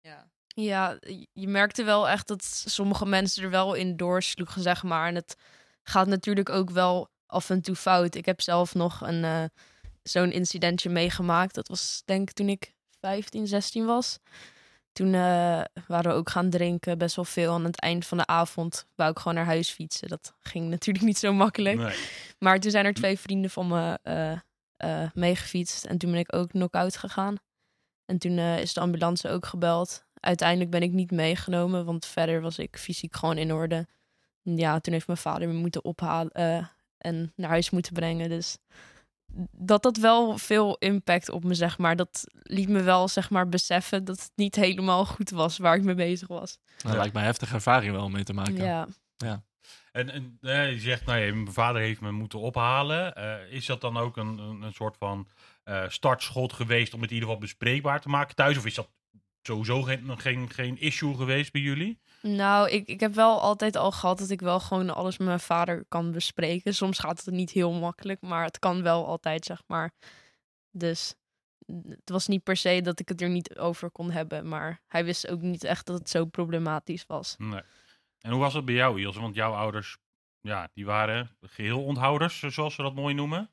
Ja. 0.00 0.32
Ja, 0.54 0.98
je- 1.32 1.48
merkte 1.48 1.84
wel 1.84 2.08
echt 2.08 2.28
dat 2.28 2.44
sommige 2.66 3.06
mensen 3.06 3.42
er 3.42 3.50
wel 3.50 3.74
in 3.74 3.96
doorsloegen, 3.96 4.62
zeg 4.62 4.82
maar. 4.82 5.08
En 5.08 5.14
het 5.14 5.36
gaat 5.82 6.06
natuurlijk 6.06 6.48
ook 6.48 6.70
wel 6.70 7.08
af 7.26 7.50
en 7.50 7.60
toe 7.62 7.76
fout. 7.76 8.14
Ik 8.14 8.26
heb 8.26 8.40
zelf 8.40 8.74
nog 8.74 9.00
een 9.00 9.24
eh, 9.24 9.44
zo'n 10.02 10.32
incidentje 10.32 10.90
meegemaakt. 10.90 11.54
Dat 11.54 11.68
was 11.68 12.02
denk 12.04 12.28
ik 12.28 12.34
toen 12.34 12.48
ik 12.48 12.72
15, 13.00 13.46
16 13.46 13.84
was. 13.86 14.18
toen 14.92 15.06
eh, 15.14 15.60
waren 15.86 16.10
we 16.10 16.16
ook 16.16 16.30
gaan 16.30 16.50
drinken, 16.50 16.98
best 16.98 17.16
wel 17.16 17.24
veel. 17.24 17.52
Aan 17.52 17.64
het 17.64 17.80
eind 17.80 18.06
van 18.06 18.18
de 18.18 18.26
avond 18.26 18.86
wou 18.94 19.10
ik 19.10 19.18
gewoon 19.18 19.34
naar 19.34 19.44
huis 19.44 19.70
fietsen. 19.70 20.08
Dat 20.08 20.34
ging 20.40 20.68
natuurlijk 20.70 21.04
niet 21.04 21.18
zo 21.18 21.32
makkelijk. 21.32 21.78
Nee. 21.78 21.96
Maar 22.38 22.60
toen 22.60 22.70
zijn 22.70 22.84
er 22.84 22.94
twee 22.94 23.18
vrienden 23.18 23.50
van 23.50 23.68
me 23.68 23.98
eh, 24.76 25.10
meegefietst. 25.14 25.84
En 25.84 25.98
toen 25.98 26.10
ben 26.10 26.20
ik 26.20 26.34
ook 26.34 26.48
knock-out 26.48 26.96
gegaan. 26.96 27.36
En 28.04 28.18
toen 28.18 28.38
is 28.38 28.72
de 28.72 28.80
ambulance 28.80 29.28
ook 29.28 29.46
gebeld. 29.46 30.04
Uiteindelijk 30.24 30.70
ben 30.70 30.82
ik 30.82 30.92
niet 30.92 31.10
meegenomen, 31.10 31.84
want 31.84 32.06
verder 32.06 32.40
was 32.40 32.58
ik 32.58 32.76
fysiek 32.78 33.16
gewoon 33.16 33.38
in 33.38 33.52
orde. 33.52 33.86
Ja, 34.42 34.80
toen 34.80 34.92
heeft 34.92 35.06
mijn 35.06 35.18
vader 35.18 35.48
me 35.48 35.54
moeten 35.54 35.84
ophalen 35.84 36.30
eh, 36.32 36.66
en 36.98 37.32
naar 37.36 37.48
huis 37.48 37.70
moeten 37.70 37.92
brengen. 37.92 38.28
Dus 38.28 38.58
dat 39.50 39.82
dat 39.82 39.96
wel 39.96 40.38
veel 40.38 40.76
impact 40.78 41.30
op 41.30 41.44
me, 41.44 41.54
zeg 41.54 41.78
maar. 41.78 41.96
Dat 41.96 42.24
liet 42.32 42.68
me 42.68 42.82
wel, 42.82 43.08
zeg 43.08 43.30
maar, 43.30 43.48
beseffen 43.48 44.04
dat 44.04 44.20
het 44.20 44.32
niet 44.34 44.54
helemaal 44.54 45.04
goed 45.06 45.30
was 45.30 45.58
waar 45.58 45.76
ik 45.76 45.82
mee 45.82 45.94
bezig 45.94 46.28
was. 46.28 46.58
Dat 46.82 46.92
Ja. 46.92 46.98
lijkt 46.98 47.12
mij 47.12 47.22
een 47.22 47.28
heftige 47.28 47.54
ervaring 47.54 47.92
wel 47.92 48.04
om 48.04 48.12
mee 48.12 48.24
te 48.24 48.32
maken. 48.34 48.54
Ja. 48.54 48.86
En, 49.92 50.10
en 50.10 50.38
eh, 50.40 50.72
je 50.72 50.80
zegt, 50.80 51.06
nou 51.06 51.18
ja, 51.18 51.34
mijn 51.34 51.52
vader 51.52 51.82
heeft 51.82 52.00
me 52.00 52.10
moeten 52.10 52.38
ophalen. 52.38 53.14
Eh, 53.14 53.52
is 53.52 53.66
dat 53.66 53.80
dan 53.80 53.96
ook 53.96 54.16
een, 54.16 54.38
een, 54.38 54.62
een 54.62 54.72
soort 54.72 54.96
van 54.96 55.28
eh, 55.64 55.84
startschot 55.88 56.52
geweest 56.52 56.94
om 56.94 57.00
het 57.00 57.08
in 57.10 57.14
ieder 57.14 57.28
geval 57.28 57.42
bespreekbaar 57.44 58.00
te 58.00 58.08
maken 58.08 58.34
thuis? 58.34 58.56
Of 58.56 58.66
is 58.66 58.74
dat 58.74 58.88
sowieso 59.46 59.82
geen, 59.82 60.18
geen, 60.20 60.50
geen 60.50 60.80
issue 60.80 61.16
geweest 61.16 61.52
bij 61.52 61.60
jullie? 61.60 61.98
Nou, 62.22 62.70
ik, 62.70 62.86
ik 62.86 63.00
heb 63.00 63.14
wel 63.14 63.40
altijd 63.40 63.76
al 63.76 63.90
gehad 63.90 64.18
dat 64.18 64.30
ik 64.30 64.40
wel 64.40 64.60
gewoon 64.60 64.94
alles 64.94 65.18
met 65.18 65.26
mijn 65.26 65.40
vader 65.40 65.84
kan 65.88 66.12
bespreken. 66.12 66.74
Soms 66.74 66.98
gaat 66.98 67.24
het 67.24 67.34
niet 67.34 67.50
heel 67.50 67.72
makkelijk, 67.72 68.20
maar 68.20 68.44
het 68.44 68.58
kan 68.58 68.82
wel 68.82 69.06
altijd, 69.06 69.44
zeg 69.44 69.62
maar. 69.66 69.92
Dus 70.70 71.14
het 71.66 72.10
was 72.10 72.26
niet 72.26 72.42
per 72.42 72.56
se 72.56 72.80
dat 72.82 73.00
ik 73.00 73.08
het 73.08 73.20
er 73.20 73.28
niet 73.28 73.58
over 73.58 73.90
kon 73.90 74.10
hebben, 74.10 74.48
maar 74.48 74.80
hij 74.86 75.04
wist 75.04 75.28
ook 75.28 75.40
niet 75.40 75.64
echt 75.64 75.86
dat 75.86 75.98
het 75.98 76.10
zo 76.10 76.24
problematisch 76.24 77.04
was. 77.06 77.34
Nee. 77.38 77.62
En 78.20 78.30
hoe 78.30 78.40
was 78.40 78.54
het 78.54 78.64
bij 78.64 78.74
jou, 78.74 79.00
Ilse? 79.00 79.20
Want 79.20 79.34
jouw 79.34 79.52
ouders, 79.52 79.96
ja, 80.40 80.68
die 80.74 80.84
waren 80.84 81.36
geheel 81.40 81.84
onthouders, 81.84 82.38
zoals 82.38 82.74
ze 82.74 82.82
dat 82.82 82.94
mooi 82.94 83.14
noemen. 83.14 83.50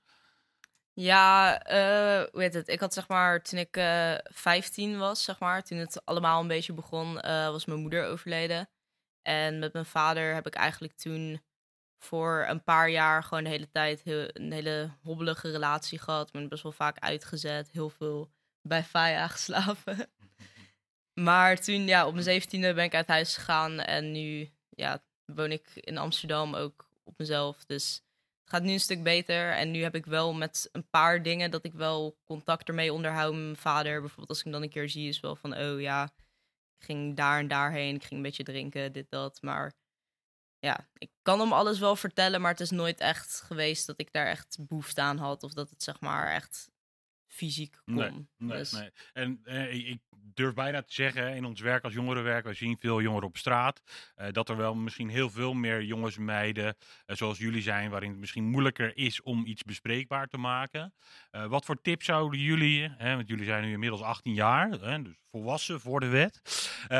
Ja, 1.01 1.59
eh, 1.63 2.27
hoe 2.31 2.41
heet 2.41 2.53
het? 2.53 2.67
Ik 2.67 2.79
had 2.79 2.93
zeg 2.93 3.07
maar, 3.07 3.41
toen 3.41 3.59
ik 3.59 3.77
eh 3.77 4.15
15 4.23 4.97
was, 4.97 5.23
zeg 5.23 5.39
maar, 5.39 5.63
toen 5.63 5.77
het 5.77 6.05
allemaal 6.05 6.41
een 6.41 6.47
beetje 6.47 6.73
begon, 6.73 7.19
eh, 7.19 7.49
was 7.49 7.65
mijn 7.65 7.79
moeder 7.79 8.05
overleden. 8.05 8.69
En 9.21 9.59
met 9.59 9.73
mijn 9.73 9.85
vader 9.85 10.33
heb 10.33 10.47
ik 10.47 10.55
eigenlijk 10.55 10.93
toen 10.93 11.41
voor 11.99 12.45
een 12.47 12.63
paar 12.63 12.89
jaar 12.89 13.23
gewoon 13.23 13.43
de 13.43 13.49
hele 13.49 13.69
tijd 13.69 14.01
een 14.05 14.51
hele 14.51 14.91
hobbelige 15.03 15.51
relatie 15.51 15.99
gehad. 15.99 16.31
Ben 16.31 16.49
best 16.49 16.63
wel 16.63 16.71
vaak 16.71 16.99
uitgezet, 16.99 17.69
heel 17.71 17.89
veel 17.89 18.31
bij 18.61 18.83
Faya 18.83 19.27
geslapen. 19.35 20.11
Maar 21.13 21.57
toen, 21.61 21.87
ja, 21.87 22.05
op 22.07 22.13
mijn 22.13 22.23
zeventiende 22.23 22.73
ben 22.73 22.85
ik 22.85 22.95
uit 22.95 23.07
huis 23.07 23.35
gegaan 23.35 23.79
en 23.79 24.11
nu, 24.11 24.49
ja, 24.69 25.03
woon 25.25 25.51
ik 25.51 25.71
in 25.73 25.97
Amsterdam 25.97 26.55
ook 26.55 26.89
op 27.03 27.17
mezelf. 27.17 27.65
Dus 27.65 28.01
gaat 28.51 28.63
nu 28.63 28.71
een 28.71 28.79
stuk 28.79 29.03
beter. 29.03 29.51
En 29.51 29.71
nu 29.71 29.81
heb 29.81 29.95
ik 29.95 30.05
wel 30.05 30.33
met 30.33 30.69
een 30.71 30.89
paar 30.89 31.23
dingen 31.23 31.51
dat 31.51 31.65
ik 31.65 31.73
wel 31.73 32.17
contact 32.23 32.67
ermee 32.67 32.93
onderhoud 32.93 33.33
met 33.33 33.43
mijn 33.43 33.55
vader. 33.55 33.99
Bijvoorbeeld 33.99 34.29
als 34.29 34.37
ik 34.37 34.43
hem 34.43 34.53
dan 34.53 34.63
een 34.63 34.69
keer 34.69 34.89
zie, 34.89 35.07
is 35.07 35.19
wel 35.19 35.35
van, 35.35 35.57
oh 35.57 35.81
ja, 35.81 36.03
ik 36.77 36.85
ging 36.85 37.15
daar 37.15 37.39
en 37.39 37.47
daarheen. 37.47 37.95
Ik 37.95 38.01
ging 38.01 38.13
een 38.13 38.21
beetje 38.21 38.43
drinken, 38.43 38.91
dit, 38.93 39.09
dat. 39.09 39.41
Maar 39.41 39.73
ja, 40.59 40.89
ik 40.97 41.11
kan 41.21 41.39
hem 41.39 41.53
alles 41.53 41.79
wel 41.79 41.95
vertellen, 41.95 42.41
maar 42.41 42.51
het 42.51 42.59
is 42.59 42.69
nooit 42.69 42.99
echt 42.99 43.41
geweest 43.41 43.87
dat 43.87 43.99
ik 43.99 44.11
daar 44.11 44.27
echt 44.27 44.57
behoefte 44.67 45.01
aan 45.01 45.17
had. 45.17 45.43
Of 45.43 45.53
dat 45.53 45.69
het 45.69 45.83
zeg 45.83 45.99
maar 45.99 46.31
echt 46.31 46.69
fysiek 47.27 47.81
kon. 47.85 47.95
Nee, 47.95 48.27
nee, 48.37 48.57
Dus- 48.57 48.71
nee. 48.71 48.91
En 49.13 49.39
eh, 49.43 49.89
ik 49.89 50.01
durf 50.35 50.53
bijna 50.53 50.81
te 50.81 50.93
zeggen, 50.93 51.35
in 51.35 51.45
ons 51.45 51.61
werk 51.61 51.83
als 51.83 51.93
jongerenwerk, 51.93 52.45
we 52.45 52.53
zien 52.53 52.77
veel 52.77 53.01
jongeren 53.01 53.27
op 53.27 53.37
straat, 53.37 53.81
eh, 54.15 54.27
dat 54.31 54.49
er 54.49 54.57
wel 54.57 54.75
misschien 54.75 55.09
heel 55.09 55.29
veel 55.29 55.53
meer 55.53 55.83
jongens 55.83 56.17
en 56.17 56.25
meiden, 56.25 56.75
eh, 57.05 57.15
zoals 57.15 57.37
jullie 57.37 57.61
zijn, 57.61 57.89
waarin 57.89 58.09
het 58.09 58.19
misschien 58.19 58.43
moeilijker 58.43 58.97
is 58.97 59.21
om 59.21 59.45
iets 59.45 59.63
bespreekbaar 59.63 60.27
te 60.27 60.37
maken. 60.37 60.93
Eh, 61.31 61.45
wat 61.45 61.65
voor 61.65 61.81
tips 61.81 62.05
zouden 62.05 62.39
jullie, 62.39 62.89
hè, 62.97 63.15
want 63.15 63.27
jullie 63.27 63.45
zijn 63.45 63.63
nu 63.63 63.71
inmiddels 63.71 64.01
18 64.01 64.33
jaar, 64.33 64.69
hè, 64.69 65.01
dus 65.01 65.15
volwassen 65.31 65.79
voor 65.79 65.99
de 65.99 66.07
wet, 66.07 66.41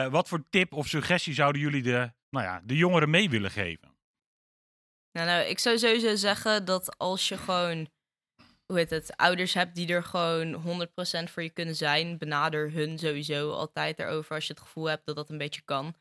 wat 0.09 0.27
voor 0.27 0.43
tip 0.49 0.73
of 0.73 0.87
suggestie 0.87 1.33
zouden 1.33 1.61
jullie 1.61 1.81
de, 1.81 2.11
nou 2.29 2.45
ja, 2.45 2.61
de 2.63 2.75
jongeren 2.75 3.09
mee 3.09 3.29
willen 3.29 3.51
geven? 3.51 3.91
Nou, 5.11 5.27
nou, 5.27 5.45
ik 5.45 5.59
zou 5.59 5.77
sowieso 5.77 6.15
zeggen 6.15 6.65
dat 6.65 6.97
als 6.97 7.27
je 7.27 7.37
gewoon, 7.37 7.89
hoe 8.71 8.79
heet 8.79 8.89
het, 8.89 9.17
ouders 9.17 9.53
hebt 9.53 9.75
die 9.75 9.87
er 9.87 10.03
gewoon 10.03 10.53
100% 10.53 11.31
voor 11.31 11.43
je 11.43 11.49
kunnen 11.49 11.75
zijn, 11.75 12.17
benader 12.17 12.71
hun 12.71 12.99
sowieso 12.99 13.51
altijd 13.51 13.99
erover 13.99 14.35
als 14.35 14.47
je 14.47 14.53
het 14.53 14.61
gevoel 14.61 14.85
hebt 14.85 15.05
dat 15.05 15.15
dat 15.15 15.29
een 15.29 15.37
beetje 15.37 15.61
kan. 15.61 15.95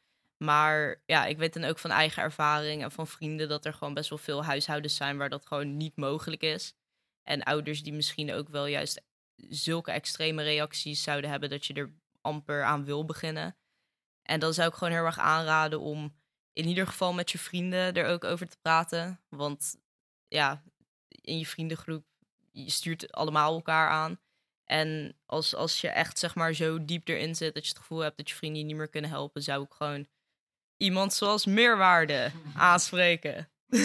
Maar 0.44 1.02
ja, 1.06 1.26
ik 1.26 1.38
weet 1.38 1.52
dan 1.54 1.64
ook 1.64 1.78
van 1.78 1.90
eigen 1.90 2.22
ervaring 2.22 2.82
en 2.82 2.90
van 2.90 3.06
vrienden 3.06 3.48
dat 3.48 3.64
er 3.64 3.72
gewoon 3.72 3.94
best 3.94 4.08
wel 4.08 4.18
veel 4.18 4.44
huishoudens 4.44 4.96
zijn 4.96 5.16
waar 5.16 5.28
dat 5.28 5.46
gewoon 5.46 5.76
niet 5.76 5.96
mogelijk 5.96 6.42
is. 6.42 6.74
En 7.22 7.42
ouders 7.42 7.82
die 7.82 7.92
misschien 7.92 8.32
ook 8.32 8.48
wel 8.48 8.66
juist 8.66 9.02
zulke 9.36 9.90
extreme 9.90 10.42
reacties 10.42 11.02
zouden 11.02 11.30
hebben 11.30 11.50
dat 11.50 11.66
je 11.66 11.74
er 11.74 11.94
amper 12.20 12.64
aan 12.64 12.84
wil 12.84 13.04
beginnen. 13.04 13.56
En 14.22 14.40
dan 14.40 14.54
zou 14.54 14.68
ik 14.68 14.74
gewoon 14.74 14.92
heel 14.92 15.04
erg 15.04 15.18
aanraden 15.18 15.80
om 15.80 16.16
in 16.52 16.66
ieder 16.66 16.86
geval 16.86 17.12
met 17.12 17.30
je 17.30 17.38
vrienden 17.38 17.94
er 17.94 18.06
ook 18.06 18.24
over 18.24 18.48
te 18.48 18.58
praten. 18.62 19.20
Want 19.28 19.76
ja, 20.28 20.62
in 21.08 21.38
je 21.38 21.46
vriendengroep, 21.46 22.08
je 22.50 22.70
stuurt 22.70 23.12
allemaal 23.12 23.54
elkaar 23.54 23.88
aan. 23.88 24.20
En 24.64 25.16
als, 25.26 25.54
als 25.54 25.80
je 25.80 25.88
echt 25.88 26.18
zeg 26.18 26.34
maar 26.34 26.52
zo 26.54 26.84
diep 26.84 27.08
erin 27.08 27.34
zit 27.34 27.54
dat 27.54 27.62
je 27.62 27.68
het 27.68 27.78
gevoel 27.78 27.98
hebt 27.98 28.16
dat 28.16 28.28
je 28.28 28.34
vrienden 28.34 28.60
je 28.60 28.66
niet 28.66 28.76
meer 28.76 28.88
kunnen 28.88 29.10
helpen, 29.10 29.42
zou 29.42 29.62
ik 29.64 29.72
gewoon 29.72 30.06
iemand 30.76 31.12
zoals 31.14 31.44
meerwaarde 31.46 32.30
aanspreken. 32.54 33.50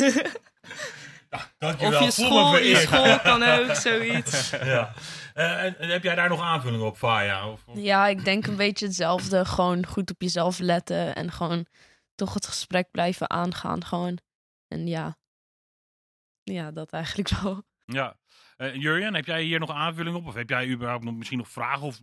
of 1.59 1.99
je 1.99 2.11
school, 2.11 2.57
je 2.57 2.75
school 2.75 3.19
kan 3.29 3.43
ook, 3.43 3.75
zoiets. 3.75 4.49
ja. 4.49 4.93
Eh, 5.33 5.63
en, 5.63 5.77
en 5.79 5.89
heb 5.89 6.03
jij 6.03 6.15
daar 6.15 6.29
nog 6.29 6.41
aanvullingen 6.41 6.85
op, 6.85 6.97
Faya? 6.97 7.49
Of, 7.49 7.67
of- 7.67 7.77
Ja, 7.77 8.07
ik 8.07 8.23
denk 8.25 8.47
een 8.47 8.55
beetje 8.55 8.85
hetzelfde. 8.85 9.45
Gewoon 9.45 9.85
goed 9.85 10.11
op 10.11 10.21
jezelf 10.21 10.59
letten 10.59 11.15
en 11.15 11.31
gewoon 11.31 11.65
toch 12.15 12.33
het 12.33 12.47
gesprek 12.47 12.91
blijven 12.91 13.29
aangaan. 13.29 13.85
Gewoon. 13.85 14.17
En 14.67 14.87
ja, 14.87 15.17
ja, 16.43 16.71
dat 16.71 16.91
eigenlijk 16.91 17.29
wel. 17.29 17.63
Ja. 17.85 18.17
Eh 18.55 18.75
Jurjen, 18.75 19.13
heb 19.13 19.25
jij 19.25 19.43
hier 19.43 19.59
nog 19.59 19.69
aanvulling 19.71 20.15
op? 20.15 20.25
Of 20.25 20.33
heb 20.33 20.49
jij 20.49 20.67
überhaupt 20.67 21.03
nog, 21.03 21.15
misschien 21.15 21.37
nog 21.37 21.49
vragen? 21.49 21.87
Of 21.87 22.01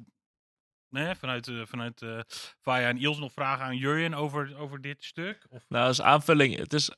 vanuit, 0.91 1.49
eh 1.49 1.63
vanuit 1.65 2.03
eh 2.03 2.21
Faya 2.61 2.89
en 2.89 2.97
Iels 2.97 3.19
nog 3.19 3.33
vragen 3.33 3.65
aan 3.65 3.77
Jurjen 3.77 4.15
over, 4.15 4.57
over 4.57 4.81
dit 4.81 5.05
stuk? 5.05 5.47
Of, 5.49 5.65
Nou, 5.69 5.87
als 5.87 6.03
aanvulling, 6.03 6.57
het 6.57 6.73
is 6.73 6.91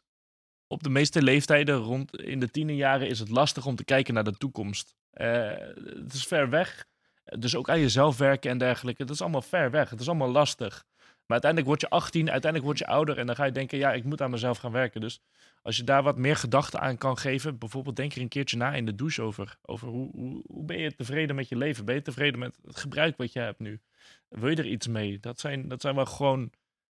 op 0.66 0.82
de 0.82 0.90
meeste 0.90 1.22
leeftijden, 1.22 1.76
rond 1.76 2.16
in 2.16 2.40
de 2.40 2.50
tienerjaren, 2.50 3.08
is 3.08 3.18
het 3.18 3.28
lastig 3.28 3.66
om 3.66 3.76
te 3.76 3.84
kijken 3.84 4.14
naar 4.14 4.24
de 4.24 4.36
toekomst. 4.36 4.94
Het 5.10 6.12
is 6.12 6.24
ver 6.24 6.50
weg. 6.50 6.86
Dus 7.24 7.56
ook 7.56 7.68
aan 7.68 7.80
jezelf 7.80 8.18
werken 8.18 8.50
en 8.50 8.58
dergelijke. 8.58 9.02
Het 9.02 9.10
is 9.10 9.20
allemaal 9.20 9.42
ver 9.42 9.70
weg. 9.70 9.90
Het 9.90 10.00
is 10.00 10.08
allemaal 10.08 10.30
lastig. 10.30 10.84
Maar 11.26 11.42
uiteindelijk 11.42 11.66
word 11.66 11.80
je 11.80 11.88
18, 11.88 12.30
uiteindelijk 12.30 12.64
word 12.64 12.78
je 12.78 12.86
ouder 12.86 13.18
en 13.18 13.26
dan 13.26 13.36
ga 13.36 13.44
je 13.44 13.52
denken, 13.52 13.78
ja, 13.78 13.92
ik 13.92 14.04
moet 14.04 14.22
aan 14.22 14.30
mezelf 14.30 14.58
gaan 14.58 14.72
werken. 14.72 15.00
Dus 15.00 15.20
als 15.64 15.76
je 15.76 15.84
daar 15.84 16.02
wat 16.02 16.18
meer 16.18 16.36
gedachten 16.36 16.80
aan 16.80 16.98
kan 16.98 17.18
geven, 17.18 17.58
bijvoorbeeld 17.58 17.96
denk 17.96 18.14
er 18.14 18.20
een 18.20 18.28
keertje 18.28 18.56
na 18.56 18.74
in 18.74 18.86
de 18.86 18.94
douche 18.94 19.22
over. 19.22 19.58
Over 19.62 19.88
hoe, 19.88 20.10
hoe, 20.10 20.42
hoe 20.46 20.64
ben 20.64 20.78
je 20.78 20.94
tevreden 20.94 21.36
met 21.36 21.48
je 21.48 21.56
leven? 21.56 21.84
Ben 21.84 21.94
je 21.94 22.02
tevreden 22.02 22.38
met 22.38 22.58
het 22.66 22.76
gebruik 22.76 23.16
wat 23.16 23.32
je 23.32 23.38
hebt 23.38 23.58
nu? 23.58 23.80
Wil 24.28 24.50
je 24.50 24.56
er 24.56 24.66
iets 24.66 24.86
mee? 24.86 25.18
Dat 25.20 25.40
zijn, 25.40 25.68
dat 25.68 25.80
zijn 25.80 25.94
wel 25.94 26.06
gewoon 26.06 26.50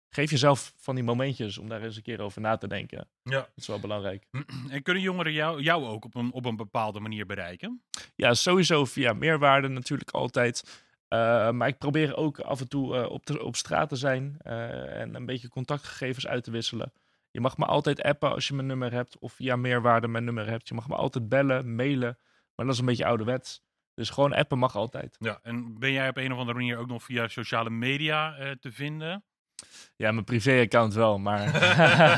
geef 0.09 0.31
jezelf 0.31 0.73
van 0.77 0.95
die 0.95 1.03
momentjes 1.03 1.57
om 1.57 1.69
daar 1.69 1.81
eens 1.81 1.95
een 1.95 2.01
keer 2.01 2.21
over 2.21 2.41
na 2.41 2.57
te 2.57 2.67
denken. 2.67 3.07
ja. 3.23 3.39
Dat 3.39 3.51
is 3.55 3.67
wel 3.67 3.79
belangrijk. 3.79 4.25
En 4.69 4.81
kunnen 4.83 5.03
jongeren 5.03 5.33
jou, 5.33 5.61
jou 5.61 5.85
ook 5.85 6.05
op 6.05 6.15
een, 6.15 6.31
op 6.31 6.45
een 6.45 6.55
bepaalde 6.55 6.99
manier 6.99 7.25
bereiken? 7.25 7.81
Ja, 8.15 8.33
sowieso 8.33 8.85
via 8.85 9.13
meerwaarde 9.13 9.67
natuurlijk 9.67 10.11
altijd. 10.11 10.83
Uh, 11.09 11.51
maar 11.51 11.67
ik 11.67 11.77
probeer 11.77 12.15
ook 12.15 12.39
af 12.39 12.59
en 12.59 12.67
toe 12.67 12.95
uh, 12.95 13.09
op, 13.09 13.25
de, 13.25 13.43
op 13.43 13.55
straat 13.55 13.89
te 13.89 13.95
zijn 13.95 14.37
uh, 14.43 14.99
en 15.01 15.15
een 15.15 15.25
beetje 15.25 15.49
contactgegevens 15.49 16.27
uit 16.27 16.43
te 16.43 16.51
wisselen. 16.51 16.91
Je 17.31 17.41
mag 17.41 17.57
me 17.57 17.65
altijd 17.65 18.01
appen 18.01 18.31
als 18.31 18.47
je 18.47 18.53
mijn 18.53 18.67
nummer 18.67 18.91
hebt 18.91 19.19
of 19.19 19.33
via 19.33 19.55
meerwaarde 19.55 20.07
mijn 20.07 20.23
nummer 20.23 20.47
hebt. 20.47 20.67
Je 20.67 20.73
mag 20.73 20.87
me 20.87 20.95
altijd 20.95 21.29
bellen, 21.29 21.75
mailen, 21.75 22.17
maar 22.55 22.65
dat 22.65 22.75
is 22.75 22.79
een 22.79 22.85
beetje 22.85 23.05
ouderwets. 23.05 23.61
Dus 23.93 24.09
gewoon 24.09 24.33
appen 24.33 24.57
mag 24.57 24.75
altijd. 24.75 25.15
Ja, 25.19 25.39
en 25.43 25.79
ben 25.79 25.91
jij 25.91 26.09
op 26.09 26.17
een 26.17 26.31
of 26.31 26.37
andere 26.37 26.57
manier 26.57 26.77
ook 26.77 26.87
nog 26.87 27.03
via 27.03 27.27
sociale 27.27 27.69
media 27.69 28.39
uh, 28.39 28.51
te 28.51 28.71
vinden? 28.71 29.23
Ja, 29.95 30.11
mijn 30.11 30.25
privé-account 30.25 30.93
wel, 30.93 31.19
maar... 31.19 31.39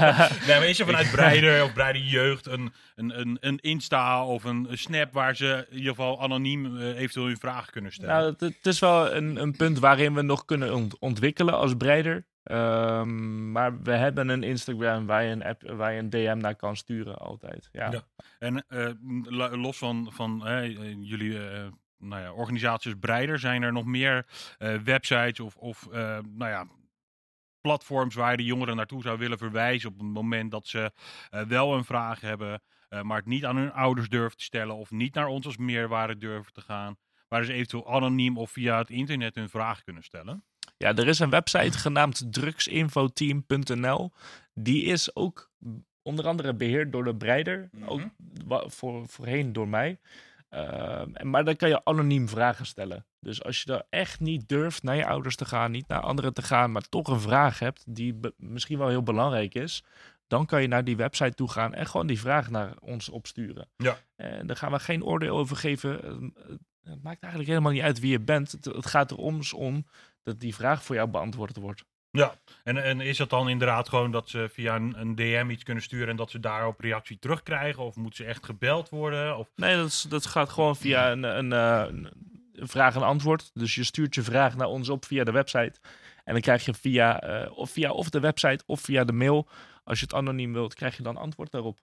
nee, 0.48 0.60
maar 0.60 0.68
is 0.68 0.80
er 0.80 0.86
vanuit 0.86 1.12
Breider 1.12 1.64
of 1.64 1.74
Breider 1.74 2.02
Jeugd 2.02 2.46
een, 2.46 2.74
een, 2.96 3.20
een, 3.20 3.38
een 3.40 3.58
Insta 3.58 4.26
of 4.26 4.44
een, 4.44 4.68
een 4.70 4.78
Snap 4.78 5.14
waar 5.14 5.36
ze 5.36 5.66
in 5.70 5.78
ieder 5.78 5.90
geval 5.90 6.22
anoniem 6.22 6.66
uh, 6.66 7.00
eventueel 7.00 7.26
hun 7.26 7.38
vraag 7.38 7.70
kunnen 7.70 7.92
stellen? 7.92 8.16
Nou, 8.16 8.32
het, 8.32 8.40
het 8.40 8.66
is 8.66 8.80
wel 8.80 9.14
een, 9.14 9.42
een, 9.42 9.56
punt 9.56 9.80
waarin 9.80 10.14
we 10.14 10.22
nog 10.22 10.46
kunnen 10.46 10.74
ont 10.74 11.00
ontwikkelen 11.00 11.54
als 11.54 11.74
Breider. 11.74 12.26
Um, 12.44 13.52
maar 13.52 13.82
we 13.82 13.92
hebben 13.92 14.30
een 14.30 14.44
Instagram 14.44 15.06
waar 15.06 15.24
je 15.24 15.32
een, 15.32 15.44
app, 15.44 15.62
waar 15.62 15.94
je 15.94 16.00
een 16.00 16.10
DM 16.10 16.38
naar 16.38 16.56
kan 16.56 16.76
sturen 16.76 17.18
altijd. 17.18 17.70
Ja. 17.72 18.04
En 18.40 18.66
uh, 18.70 19.52
los 19.52 19.78
van, 19.78 20.08
van 20.12 20.44
jullie 21.00 21.38
nou 22.04 22.22
ja, 22.22 22.32
organisaties 22.32 22.94
breider? 23.00 23.40
Zijn 23.40 23.64
er 23.64 23.74
nog 23.74 23.86
meer 23.86 24.26
eh, 24.58 24.76
websites 24.76 25.40
of, 25.40 25.56
of 25.56 25.88
eh, 25.92 26.20
nou 26.24 26.52
ja, 26.52 26.68
platforms 27.62 28.16
waar 28.16 28.32
je 28.32 28.38
de 28.38 28.44
jongeren 28.44 28.76
naartoe 28.76 29.02
zou 29.02 29.18
willen 29.18 29.38
verwijzen 29.38 29.90
op 29.90 29.98
het 29.98 30.08
moment 30.08 30.52
dat 30.52 30.68
ze 30.68 30.92
eh, 31.30 31.42
wel 31.42 31.74
een 31.74 31.86
vraag 31.86 32.22
hebben, 32.22 32.62
eh, 32.90 33.02
maar 33.02 33.18
het 33.18 33.26
niet 33.26 33.46
aan 33.46 33.58
hun 33.58 33.72
ouders 33.72 34.10
durven 34.10 34.38
te 34.38 34.44
stellen 34.44 34.76
of 34.76 34.92
niet 34.92 35.14
naar 35.14 35.28
ons 35.28 35.46
als 35.46 35.58
meerwaarde 35.58 36.18
durven 36.18 36.54
te 36.54 36.62
gaan, 36.62 36.96
waar 37.28 37.44
ze 37.44 37.54
eventueel 37.54 37.94
anoniem 37.94 38.38
of 38.38 38.52
via 38.52 38.78
het 38.78 38.90
internet 38.90 39.36
hun 39.36 39.50
vraag 39.50 39.84
kunnen 39.84 40.04
stellen? 40.04 40.44
Ja, 40.84 40.96
er 40.96 41.08
is 41.08 41.20
een 41.20 41.30
website 41.30 41.78
genaamd 41.78 42.34
drugsinfoteam.nl. 42.34 44.12
Die 44.54 44.84
is 44.84 45.16
ook 45.16 45.52
onder 46.02 46.28
andere 46.28 46.54
beheerd 46.54 46.92
door 46.92 47.04
de 47.04 47.16
breider. 47.16 47.70
Mhm. 47.72 47.90
Ook 47.90 48.02
voor, 48.72 49.08
voorheen 49.08 49.54
door 49.54 49.68
mij. 49.68 50.00
Ehm, 50.50 51.10
en- 51.14 51.30
maar 51.30 51.44
dan 51.46 51.56
kan 51.56 51.70
je 51.70 51.86
anoniem 51.86 52.28
vragen 52.30 52.66
stellen. 52.66 53.06
Dus 53.20 53.44
als 53.44 53.60
je 53.60 53.66
daar 53.66 53.84
echt 53.90 54.20
niet 54.20 54.50
durft 54.50 54.84
naar 54.84 54.96
je 54.96 55.06
ouders 55.06 55.36
te 55.36 55.46
gaan, 55.46 55.72
niet 55.72 55.88
naar 55.88 56.02
anderen 56.02 56.34
te 56.34 56.42
gaan, 56.42 56.72
maar 56.72 56.90
toch 56.90 57.08
een 57.08 57.20
vraag 57.20 57.60
hebt 57.60 57.84
die 57.88 58.20
misschien 58.38 58.78
wel 58.78 58.88
heel 58.88 59.04
belangrijk 59.04 59.54
is, 59.54 59.84
dan 60.28 60.46
kan 60.46 60.62
je 60.62 60.68
naar 60.68 60.84
die 60.84 60.96
website 60.98 61.34
toe 61.36 61.50
gaan 61.52 61.74
en 61.74 61.86
gewoon 61.86 62.08
die 62.08 62.20
vraag 62.20 62.50
naar 62.50 62.74
ons 62.80 63.10
opsturen. 63.10 63.68
Ja. 63.78 63.98
En 64.16 64.48
daar 64.48 64.56
gaan 64.56 64.72
we 64.72 64.80
geen 64.80 65.04
oordeel 65.04 65.38
over 65.38 65.56
geven. 65.56 66.34
Het 66.84 67.04
maakt 67.04 67.22
eigenlijk 67.22 67.52
helemaal 67.52 67.72
niet 67.72 67.82
uit 67.82 68.00
wie 68.00 68.12
je 68.12 68.20
bent. 68.20 68.52
Het, 68.52 68.66
het 68.66 68.86
gaat 68.86 69.12
er 69.12 69.18
ons 69.18 69.54
om 69.54 69.86
dat 70.24 70.40
die 70.40 70.56
vraag 70.56 70.84
voor 70.84 70.96
jou 70.96 71.10
beantwoord 71.10 71.58
wordt. 71.58 71.84
Ja, 72.18 72.36
en, 72.64 72.84
en 72.84 73.02
is 73.02 73.18
dat 73.18 73.30
dan 73.30 73.50
inderdaad 73.50 73.90
gewoon 73.90 74.12
dat 74.12 74.30
ze 74.30 74.50
via 74.52 74.76
een, 74.76 75.00
een 75.00 75.16
DM 75.16 75.50
iets 75.50 75.64
kunnen 75.64 75.84
sturen 75.84 76.08
en 76.08 76.16
dat 76.16 76.32
ze 76.32 76.40
daarop 76.40 76.80
reactie 76.80 77.20
terugkrijgen? 77.20 77.84
Of 77.84 77.96
moeten 77.96 78.24
ze 78.24 78.30
echt 78.30 78.46
gebeld 78.46 78.90
worden? 78.90 79.38
Of... 79.38 79.50
Nee, 79.56 79.76
dat, 79.76 79.88
is, 79.88 80.02
dat 80.02 80.26
gaat 80.26 80.50
gewoon 80.50 80.76
via 80.76 81.12
een, 81.12 81.24
een, 81.24 81.54
eh, 81.54 81.84
een, 81.88 82.12
een 82.54 82.68
vraag 82.68 82.96
en 82.96 83.02
antwoord. 83.02 83.52
Dus 83.54 83.76
je 83.76 83.84
stuurt 83.84 84.16
je 84.16 84.22
vraag 84.22 84.56
naar 84.56 84.68
ons 84.68 84.90
op 84.90 85.06
via 85.06 85.24
de 85.24 85.32
website. 85.32 85.80
En 86.24 86.34
dan 86.34 86.42
krijg 86.42 86.66
je 86.66 86.74
via, 86.74 87.22
eh, 87.22 87.58
of 87.58 87.72
via 87.72 87.92
of 87.92 88.10
de 88.10 88.20
website 88.20 88.64
of 88.66 88.82
via 88.82 89.04
de 89.04 89.14
mail. 89.14 89.48
Als 89.84 90.00
je 90.00 90.06
het 90.06 90.14
anoniem 90.14 90.54
wilt, 90.54 90.74
krijg 90.74 90.98
je 90.98 91.04
dan 91.04 91.18
antwoord 91.18 91.52
daarop. 91.52 91.80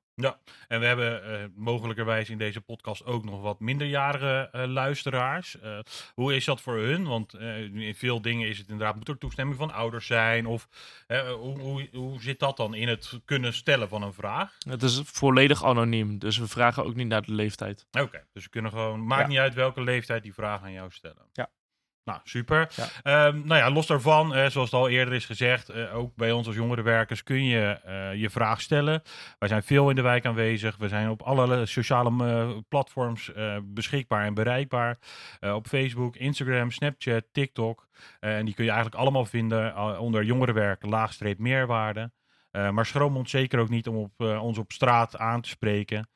En 0.68 0.80
we 0.80 0.86
hebben 0.86 1.24
eh, 1.24 1.44
mogelijkerwijs 1.54 2.30
in 2.30 2.38
deze 2.38 2.60
podcast 2.60 3.04
ook 3.04 3.24
nog 3.24 3.40
wat 3.40 3.60
minderjarige 3.60 4.48
eh, 4.52 4.64
luisteraars. 4.66 5.60
Eh, 5.60 5.78
hoe 6.14 6.34
is 6.34 6.44
dat 6.44 6.60
voor 6.60 6.76
hun? 6.78 7.06
Want 7.06 7.34
in 7.34 7.94
veel 7.94 8.22
dingen 8.22 8.48
is 8.48 8.58
het 8.58 8.68
inderdaad, 8.68 8.96
moet 8.96 9.08
er 9.08 9.18
toestemming 9.18 9.58
van 9.58 9.72
ouders 9.72 10.06
zijn? 10.06 10.46
Of 10.46 10.68
hoe, 11.08 11.58
hoe, 11.60 11.88
hoe 11.92 12.22
zit 12.22 12.38
dat 12.38 12.56
dan 12.56 12.74
in 12.74 12.88
het 12.88 13.20
kunnen 13.24 13.52
stellen 13.54 13.88
van 13.88 14.02
een 14.02 14.12
vraag? 14.12 14.56
Het 14.68 14.82
is 14.82 15.00
volledig 15.04 15.64
anoniem, 15.64 16.18
dus 16.18 16.38
we 16.38 16.48
vragen 16.48 16.84
ook 16.84 16.94
niet 16.94 17.08
naar 17.08 17.22
de 17.22 17.32
leeftijd. 17.32 17.86
Oké, 17.90 18.26
dus 18.32 18.44
we 18.44 18.50
kunnen 18.50 18.70
gewoon, 18.70 19.06
maakt 19.06 19.22
Ja. 19.22 19.28
niet 19.28 19.38
uit 19.38 19.54
welke 19.54 19.82
leeftijd 19.82 20.22
die 20.22 20.34
vraag 20.34 20.62
aan 20.62 20.72
jou 20.72 20.90
stellen. 20.90 21.26
Ja. 21.32 21.50
Nou, 22.04 22.20
super. 22.24 22.68
Ja. 22.76 22.86
Ehm, 23.02 23.36
nou 23.44 23.60
ja, 23.60 23.70
los 23.70 23.86
daarvan, 23.86 24.30
zoals 24.30 24.54
het 24.54 24.72
al 24.72 24.88
eerder 24.88 25.14
is 25.14 25.26
gezegd, 25.26 25.68
eh, 25.68 25.96
ook 25.96 26.14
bij 26.16 26.32
ons 26.32 26.46
als 26.46 26.56
jongerenwerkers 26.56 27.22
kun 27.22 27.44
je 27.44 27.80
eh, 27.84 28.14
je 28.14 28.30
vraag 28.30 28.60
stellen. 28.60 29.02
Wij 29.38 29.48
zijn 29.48 29.62
veel 29.62 29.90
in 29.90 29.96
de 29.96 30.02
wijk 30.02 30.26
aanwezig. 30.26 30.76
We 30.76 30.88
zijn 30.88 31.08
op 31.08 31.22
alle 31.22 31.66
sociale 31.66 32.24
eh, 32.24 32.50
platforms 32.68 33.30
beschikbaar 33.62 34.24
en 34.24 34.34
bereikbaar. 34.34 34.98
Op 35.40 35.66
Facebook, 35.66 36.16
Instagram, 36.16 36.70
Snapchat, 36.70 37.24
TikTok. 37.32 37.88
En 38.20 38.44
die 38.44 38.54
kun 38.54 38.64
je 38.64 38.70
eigenlijk 38.70 39.00
allemaal 39.00 39.24
vinden 39.24 39.98
onder 39.98 40.24
jongerenwerk, 40.24 40.86
laagstreep 40.86 41.38
meerwaarde. 41.38 42.12
Maar 42.50 42.86
schroom 42.86 43.16
ons 43.16 43.30
zeker 43.30 43.58
ook 43.58 43.68
niet 43.68 43.88
om 43.88 43.96
op, 43.96 44.20
ons 44.20 44.58
op 44.58 44.72
straat 44.72 45.18
aan 45.18 45.40
te 45.40 45.48
spreken. 45.48 46.08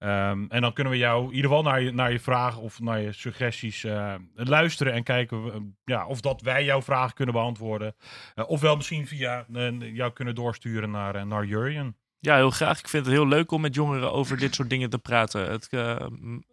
Ehm, 0.00 0.44
en 0.48 0.60
dan 0.60 0.72
kunnen 0.72 0.92
we 0.92 0.98
jou 0.98 1.24
in 1.28 1.34
ieder 1.34 1.50
geval 1.50 1.62
naar 1.62 1.80
je, 1.80 1.90
naar 1.90 2.12
je 2.12 2.20
vraag 2.20 2.58
of 2.58 2.80
naar 2.80 3.00
je 3.00 3.12
suggesties 3.12 3.84
eh, 3.84 4.14
luisteren 4.34 4.92
en 4.92 5.02
kijken 5.02 5.44
we, 5.44 5.52
eh, 5.52 5.60
ja, 5.84 6.06
of 6.06 6.20
dat 6.20 6.40
wij 6.40 6.64
jouw 6.64 6.82
vraag 6.82 7.12
kunnen 7.12 7.34
beantwoorden. 7.34 7.94
Eh, 8.34 8.48
ofwel 8.48 8.76
misschien 8.76 9.06
via 9.06 9.46
jou 9.78 10.12
kunnen 10.12 10.34
doorsturen 10.34 10.90
naar, 10.90 11.26
naar 11.26 11.44
Jurjen. 11.44 11.96
Ja, 12.18 12.36
heel 12.36 12.50
graag. 12.50 12.78
Ik 12.78 12.88
vind 12.88 13.04
het 13.04 13.14
heel 13.14 13.26
leuk 13.26 13.50
om 13.50 13.60
met 13.60 13.74
jongeren 13.74 14.12
over 14.12 14.36
dit 14.36 14.54
soort 14.54 14.70
dingen 14.70 14.90
te 14.90 14.98
praten. 14.98 15.50
Het, 15.50 15.68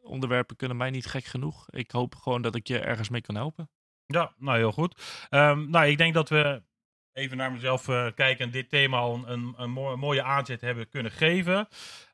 onderwerpen 0.01 0.55
kunnen 0.55 0.77
mij 0.77 0.89
niet 0.89 1.05
gek 1.05 1.25
genoeg. 1.25 1.69
Ik 1.69 1.91
hoop 1.91 2.15
gewoon 2.15 2.41
dat 2.41 2.55
ik 2.55 2.67
je 2.67 2.79
ergens 2.79 3.09
mee 3.09 3.21
kan 3.21 3.35
helpen. 3.35 3.69
Ja, 4.05 4.33
nou 4.37 4.57
heel 4.57 4.71
goed. 4.71 5.25
Ehm, 5.29 5.69
nou, 5.69 5.85
ik 5.85 5.97
denk 5.97 6.13
dat 6.13 6.29
we 6.29 6.63
even 7.13 7.37
naar 7.37 7.51
mezelf 7.51 7.85
kijken 8.15 8.45
en 8.45 8.51
dit 8.51 8.69
thema 8.69 8.97
al 8.97 9.15
een, 9.15 9.31
een, 9.31 9.53
een 9.57 9.71
mooi- 9.71 9.95
mooie 9.95 10.23
aanzet 10.23 10.61
hebben 10.61 10.89
kunnen 10.89 11.11
geven. 11.11 11.67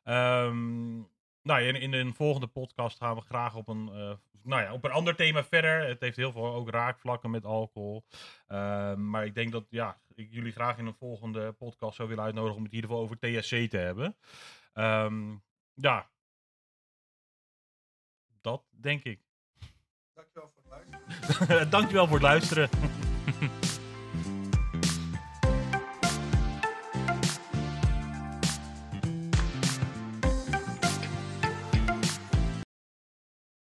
Ehm, 0.04 1.00
nou, 1.44 1.62
in, 1.62 1.74
in 1.74 1.92
een 1.92 2.14
volgende 2.14 2.46
podcast 2.46 2.98
gaan 2.98 3.14
we 3.14 3.20
graag 3.20 3.54
op 3.54 3.68
een, 3.68 3.88
eh, 3.88 4.12
nou 4.42 4.62
ja, 4.62 4.72
op 4.72 4.84
een 4.84 4.90
ander 4.90 5.16
thema 5.16 5.44
verder. 5.44 5.86
Het 5.86 6.00
heeft 6.00 6.16
heel 6.16 6.32
veel 6.32 6.54
ook 6.54 6.70
raakvlakken 6.70 7.30
met 7.30 7.44
alcohol. 7.44 8.04
Ehm, 8.46 9.10
maar 9.10 9.24
ik 9.24 9.34
denk 9.34 9.52
dat 9.52 9.66
ja, 9.70 10.00
ik 10.14 10.28
jullie 10.30 10.52
graag 10.52 10.78
in 10.78 10.86
een 10.86 10.94
volgende 10.94 11.52
podcast 11.52 11.96
zou 11.96 12.08
willen 12.08 12.24
uitnodigen 12.24 12.56
om 12.56 12.62
het 12.62 12.72
in 12.72 12.76
ieder 12.76 12.90
geval 12.90 13.04
over 13.04 13.18
TSC 13.18 13.70
te 13.70 13.76
hebben. 13.76 14.16
Ehm, 14.72 15.36
ja, 15.74 16.10
dat 18.40 18.64
denk 18.70 19.04
ik. 19.04 19.20
Dankjewel 20.14 20.50
voor 20.54 20.62
het 20.62 20.88
luisteren. 20.90 21.70
Dankjewel 21.76 22.06
voor 22.06 22.16
het 22.16 22.22
luisteren. 22.22 22.68